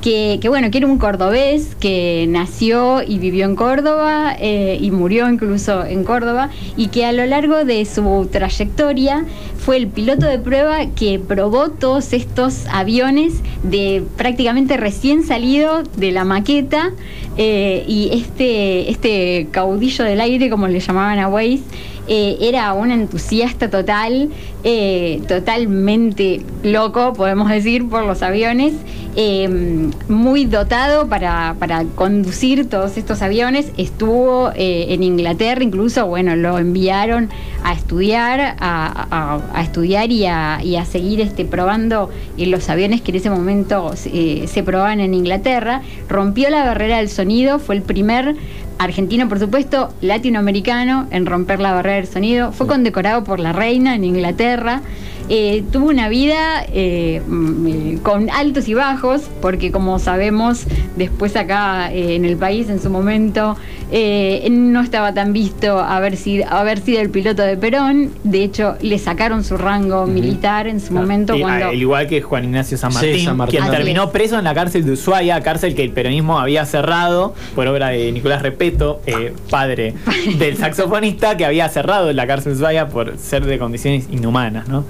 que, 0.00 0.40
bueno, 0.48 0.70
que 0.70 0.78
era 0.78 0.86
un 0.86 0.98
cordobés 0.98 1.74
que 1.76 2.26
nació 2.28 3.02
y 3.02 3.18
vivió 3.18 3.44
en 3.44 3.56
Córdoba 3.56 4.34
eh, 4.38 4.78
y 4.80 4.90
murió 4.90 5.28
incluso 5.28 5.84
en 5.84 6.04
Córdoba 6.04 6.50
y 6.76 6.88
que 6.88 7.04
a 7.04 7.12
lo 7.12 7.26
largo 7.26 7.64
de 7.64 7.84
su 7.84 8.28
trayectoria 8.30 9.24
fue 9.58 9.76
el 9.76 9.88
piloto 9.88 10.26
de 10.26 10.38
prueba 10.38 10.86
que 10.94 11.18
probó 11.18 11.70
todos 11.70 12.12
estos 12.12 12.66
aviones 12.70 13.34
de 13.62 14.02
prácticamente 14.16 14.76
recién 14.76 15.24
salido 15.24 15.82
de 15.96 16.12
la 16.12 16.24
maqueta 16.24 16.92
eh, 17.36 17.84
y 17.86 18.10
este, 18.12 18.90
este 18.90 19.48
caudillo 19.50 20.04
del 20.04 20.20
aire, 20.20 20.50
como 20.50 20.68
le 20.68 20.80
llamaban 20.80 21.18
a 21.18 21.28
Weiss, 21.28 21.60
eh, 22.08 22.38
era 22.40 22.72
un 22.72 22.90
entusiasta 22.90 23.68
total, 23.68 24.30
eh, 24.64 25.20
totalmente 25.28 26.40
loco, 26.62 27.12
podemos 27.12 27.50
decir, 27.50 27.86
por 27.86 28.04
los 28.04 28.22
aviones, 28.22 28.72
eh, 29.14 29.90
muy 30.08 30.46
dotado 30.46 31.06
para, 31.08 31.56
para 31.58 31.84
conducir 31.94 32.68
todos 32.68 32.96
estos 32.96 33.20
aviones. 33.20 33.72
Estuvo 33.76 34.50
en 34.54 35.02
Inglaterra, 35.02 35.62
incluso, 35.62 36.06
bueno, 36.06 36.34
lo 36.34 36.58
enviaron 36.58 37.28
a 37.62 37.74
estudiar, 37.74 38.56
a, 38.58 39.40
estudiar 39.60 40.10
y 40.10 40.24
a, 40.24 40.60
y 40.62 40.76
a 40.76 40.84
seguir 40.84 41.20
este, 41.20 41.44
probando 41.44 42.10
los 42.38 42.70
aviones 42.70 43.02
que 43.02 43.10
en 43.10 43.16
ese 43.16 43.30
momento 43.30 43.92
se 43.96 44.62
probaban 44.62 45.00
en 45.00 45.12
Inglaterra. 45.14 45.82
Rompió 46.08 46.48
la 46.48 46.64
barrera 46.64 46.98
del 46.98 47.08
sonido, 47.08 47.58
fue 47.58 47.76
el 47.76 47.82
primer 47.82 48.36
argentino, 48.78 49.28
por 49.28 49.38
supuesto, 49.38 49.92
latinoamericano 50.00 51.06
en 51.10 51.26
romper 51.26 51.60
la 51.60 51.72
barrera 51.72 51.96
del 51.96 52.06
sonido. 52.06 52.52
Fue 52.52 52.66
condecorado 52.66 53.24
por 53.24 53.40
la 53.40 53.52
reina 53.52 53.94
en 53.94 54.04
Inglaterra. 54.04 54.82
Eh, 55.28 55.64
tuvo 55.72 55.88
una 55.88 56.08
vida 56.08 56.64
eh, 56.72 57.22
mm, 57.26 57.66
eh, 57.66 57.98
con 58.02 58.30
altos 58.30 58.68
y 58.68 58.74
bajos, 58.74 59.28
porque 59.40 59.70
como 59.70 59.98
sabemos, 59.98 60.64
después 60.96 61.36
acá 61.36 61.92
eh, 61.92 62.14
en 62.14 62.24
el 62.24 62.36
país 62.36 62.68
en 62.68 62.80
su 62.80 62.90
momento 62.90 63.56
eh, 63.90 64.46
no 64.50 64.82
estaba 64.82 65.14
tan 65.14 65.32
visto 65.32 65.78
haber 65.78 66.16
sido, 66.16 66.46
haber 66.48 66.80
sido 66.80 67.00
el 67.00 67.10
piloto 67.10 67.42
de 67.42 67.56
Perón. 67.56 68.10
De 68.22 68.44
hecho, 68.44 68.76
le 68.82 68.98
sacaron 68.98 69.44
su 69.44 69.56
rango 69.56 70.06
militar 70.06 70.66
en 70.66 70.80
su 70.80 70.92
momento 70.92 71.34
Y, 71.34 71.40
cuando... 71.40 71.68
al 71.68 71.74
igual 71.74 72.06
que 72.06 72.20
Juan 72.20 72.44
Ignacio 72.44 72.76
San 72.76 72.92
Sí, 72.92 72.96
Martín, 72.96 73.24
San 73.24 73.36
Martín 73.36 73.60
quien 73.60 73.70
terminó 73.70 74.10
preso 74.10 74.38
en 74.38 74.44
la 74.44 74.54
cárcel 74.54 74.84
de 74.84 74.92
Ushuaia, 74.92 75.40
cárcel 75.40 75.74
que 75.74 75.84
el 75.84 75.90
peronismo 75.90 76.38
había 76.38 76.66
cerrado 76.66 77.34
por 77.54 77.66
obra 77.66 77.88
de 77.88 78.12
Nicolás 78.12 78.42
Repeto, 78.42 79.00
eh, 79.06 79.32
padre 79.48 79.94
del 80.38 80.56
saxofonista, 80.56 81.36
que 81.36 81.46
había 81.46 81.68
cerrado 81.68 82.12
la 82.12 82.26
cárcel 82.26 82.52
de 82.52 82.58
Ushuaia 82.58 82.88
por 82.88 83.16
ser 83.16 83.46
de 83.46 83.58
condiciones 83.58 84.06
inhumanas, 84.10 84.68
¿no? 84.68 84.84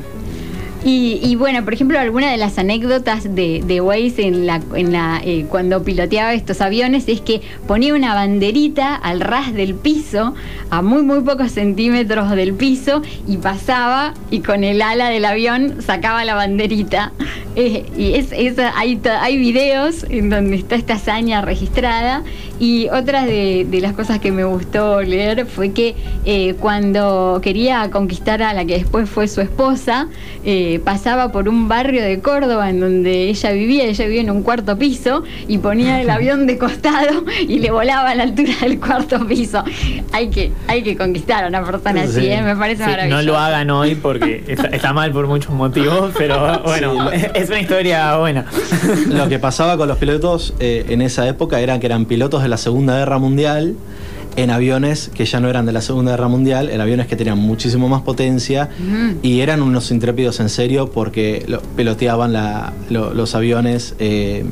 Y, 0.85 1.19
y 1.23 1.35
bueno, 1.35 1.65
por 1.65 1.75
ejemplo, 1.75 1.99
alguna 1.99 2.31
de 2.31 2.37
las 2.37 2.57
anécdotas 2.57 3.35
de, 3.35 3.63
de 3.67 3.81
Waze 3.81 4.27
en 4.27 4.47
la, 4.47 4.61
en 4.75 4.93
la, 4.93 5.21
eh, 5.25 5.45
cuando 5.49 5.83
piloteaba 5.83 6.35
estos 6.35 6.61
aviones 6.61 7.09
es 7.09 7.21
que 7.21 7.43
ponía 7.67 7.95
una 7.95 8.15
banderita 8.15 8.95
al 8.95 9.21
ras 9.21 9.53
del 9.53 9.75
piso, 9.75 10.35
a 10.71 10.81
muy 10.83 11.03
muy 11.03 11.21
pocos 11.21 11.53
centímetros 11.53 12.31
del 12.31 12.55
piso, 12.55 13.03
y 13.27 13.39
pasaba 13.39 14.15
y 14.31 14.41
con 14.41 14.63
el 14.63 14.81
ala 14.81 15.09
del 15.09 15.25
avión 15.25 15.83
sacaba 15.83 16.25
la 16.25 16.35
banderita. 16.35 17.13
Eh, 17.61 17.85
y 17.97 18.15
es, 18.15 18.29
es- 18.31 18.57
hay, 18.77 19.01
hay 19.21 19.37
videos 19.37 20.05
en 20.09 20.31
donde 20.31 20.55
está 20.57 20.77
esta 20.77 20.95
hazaña 20.95 21.41
registrada. 21.43 22.23
Y 22.61 22.89
otra 22.89 23.25
de, 23.25 23.67
de 23.69 23.81
las 23.81 23.93
cosas 23.93 24.19
que 24.21 24.31
me 24.33 24.43
gustó 24.45 25.01
leer 25.03 25.47
fue 25.47 25.73
que 25.73 25.95
eh, 26.25 26.55
cuando 26.61 27.41
quería 27.43 27.89
conquistar 27.91 28.43
a 28.43 28.53
la 28.53 28.65
que 28.65 28.75
después 28.79 29.09
fue 29.09 29.29
su 29.29 29.41
esposa, 29.41 30.09
eh, 30.45 30.81
pasaba 30.85 31.31
por 31.33 31.49
un 31.49 31.69
barrio 31.69 32.03
de 32.03 32.19
Córdoba 32.21 32.71
en 32.71 32.81
donde 32.81 33.29
ella 33.29 33.53
vivía, 33.53 33.85
ella 33.85 34.05
vivía 34.07 34.21
en 34.23 34.31
un 34.31 34.43
cuarto 34.43 34.77
piso, 34.77 35.23
y 35.47 35.59
ponía 35.59 36.01
el 36.01 36.11
avión 36.11 36.47
de 36.49 36.59
costado 36.59 37.25
y 37.49 37.59
le 37.61 37.71
volaba 37.71 38.11
a 38.11 38.15
la 38.17 38.25
altura 38.25 38.53
del 38.61 38.81
cuarto 38.81 39.25
piso. 39.27 39.63
Hay 40.13 40.29
que, 40.31 40.51
hay 40.67 40.83
que 40.83 40.97
conquistar 40.97 41.45
a 41.45 41.49
una 41.49 41.65
persona 41.65 42.03
así, 42.03 42.21
Sí. 42.21 42.27
¿eh? 42.29 42.43
me 42.43 42.57
parece 42.57 42.83
Sí, 42.85 42.91
maravilloso. 42.91 43.23
no 43.23 43.33
lo 43.33 43.39
hagan 43.39 43.71
hoy 43.71 43.95
porque 43.95 44.43
está, 44.49 44.67
está 44.69 44.93
mal 44.93 45.13
por 45.13 45.27
muchos 45.29 45.53
motivos, 45.55 46.13
pero 46.19 46.61
bueno, 46.65 47.11
Sí, 47.13 47.25
es 47.35 47.48
una 47.49 47.61
historia 47.61 48.17
buena. 48.17 48.47
Lo 49.09 49.29
que 49.29 49.39
pasaba 49.39 49.77
con 49.77 49.89
los 49.89 49.99
pilotos 49.99 50.55
eh, 50.61 50.87
en 50.89 51.03
esa 51.03 51.27
época 51.29 51.61
era 51.61 51.79
que 51.81 51.87
eran 51.87 52.05
pilotos 52.07 52.43
de 52.43 52.49
la 52.49 52.57
Segunda 52.57 52.97
Guerra 52.99 53.19
Mundial 53.19 53.75
en 54.37 54.51
aviones 54.51 55.11
que 55.15 55.25
ya 55.25 55.41
no 55.41 55.49
eran 55.49 55.67
de 55.67 55.73
la 55.73 55.81
Segunda 55.81 56.13
Guerra 56.13 56.29
Mundial, 56.29 56.71
en 56.71 56.81
aviones 56.81 57.07
que 57.09 57.17
tenían 57.17 57.39
muchísimo 57.39 57.89
más 57.89 58.03
potencia 58.03 58.69
Mm. 58.79 59.11
y 59.23 59.41
eran 59.41 59.63
unos 59.63 59.91
intrépidos 59.91 60.39
en 60.39 60.49
serio 60.49 60.91
porque 60.93 61.45
lo- 61.49 61.61
piloteaban 61.61 62.33
la- 62.33 62.73
lo- 62.89 63.13
los 63.15 63.35
aviones, 63.35 63.95
eh, 63.99 64.45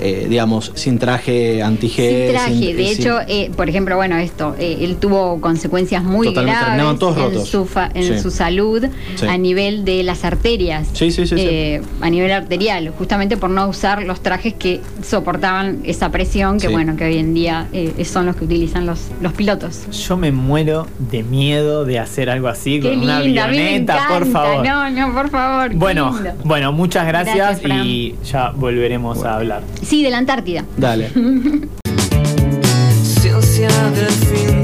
eh, 0.00 0.26
digamos, 0.28 0.72
sin 0.74 0.98
traje 0.98 1.62
anti-G. 1.62 1.94
Sin 2.24 2.32
traje, 2.32 2.54
sin- 2.54 2.76
de 2.76 2.86
sin- 2.88 3.00
hecho, 3.02 3.18
eh, 3.28 3.50
por 3.56 3.68
ejemplo, 3.68 3.96
bueno, 3.96 4.16
esto, 4.16 4.54
eh, 4.58 4.78
él 4.80 4.96
tuvo 4.96 5.40
consecuencias 5.40 6.02
muy 6.04 6.28
Totalmente, 6.28 6.60
graves 6.64 6.98
todos 6.98 7.16
en, 7.16 7.22
rotos. 7.22 7.48
su, 7.48 7.64
fa- 7.66 7.90
en 7.94 8.02
Sí. 8.04 8.18
su 8.20 8.30
salud 8.30 8.84
Sí. 9.16 9.26
a 9.26 9.36
nivel 9.38 9.84
de 9.84 10.02
las 10.02 10.24
arterias, 10.24 10.88
Sí, 10.92 11.10
sí, 11.10 11.26
sí, 11.26 11.36
sí. 11.36 11.44
eh, 11.46 11.82
a 12.00 12.10
nivel 12.10 12.30
arterial, 12.32 12.92
justamente 12.96 13.36
por 13.36 13.50
no 13.50 13.68
usar 13.68 14.02
los 14.02 14.20
trajes 14.20 14.54
que 14.54 14.80
soportaban 15.02 15.80
esa 15.84 16.10
presión, 16.10 16.58
que 16.58 16.66
Sí. 16.68 16.72
bueno, 16.72 16.96
que 16.96 17.04
hoy 17.04 17.18
en 17.18 17.34
día 17.34 17.68
eh, 17.72 18.04
son 18.04 18.26
los 18.26 18.36
que 18.36 18.44
utilizan 18.44 18.86
los, 18.86 19.00
los 19.20 19.32
pilotos. 19.32 19.86
Yo 20.06 20.16
me 20.16 20.32
muero 20.32 20.86
de 20.98 21.22
miedo 21.22 21.84
de 21.84 21.98
hacer 21.98 22.30
algo 22.30 22.48
así 22.48 22.80
Qué 22.80 22.90
con 22.90 23.00
una 23.00 23.20
lindo, 23.20 23.42
avioneta, 23.42 24.06
por 24.08 24.26
favor. 24.26 24.66
No, 24.66 24.90
no, 24.90 25.14
por 25.14 25.30
favor. 25.30 25.74
Bueno, 25.74 26.16
bueno, 26.44 26.72
muchas 26.72 27.06
gracias, 27.06 27.60
y 27.64 28.14
ya 28.24 28.50
volveremos 28.50 29.24
a 29.24 29.36
hablar. 29.36 29.62
Sí, 29.84 30.02
de 30.02 30.10
la 30.10 30.18
Antártida. 30.18 30.64
Dale. 30.76 31.10
Ciencia 33.02 33.68
del 33.90 34.10
fin 34.10 34.62
de 34.62 34.63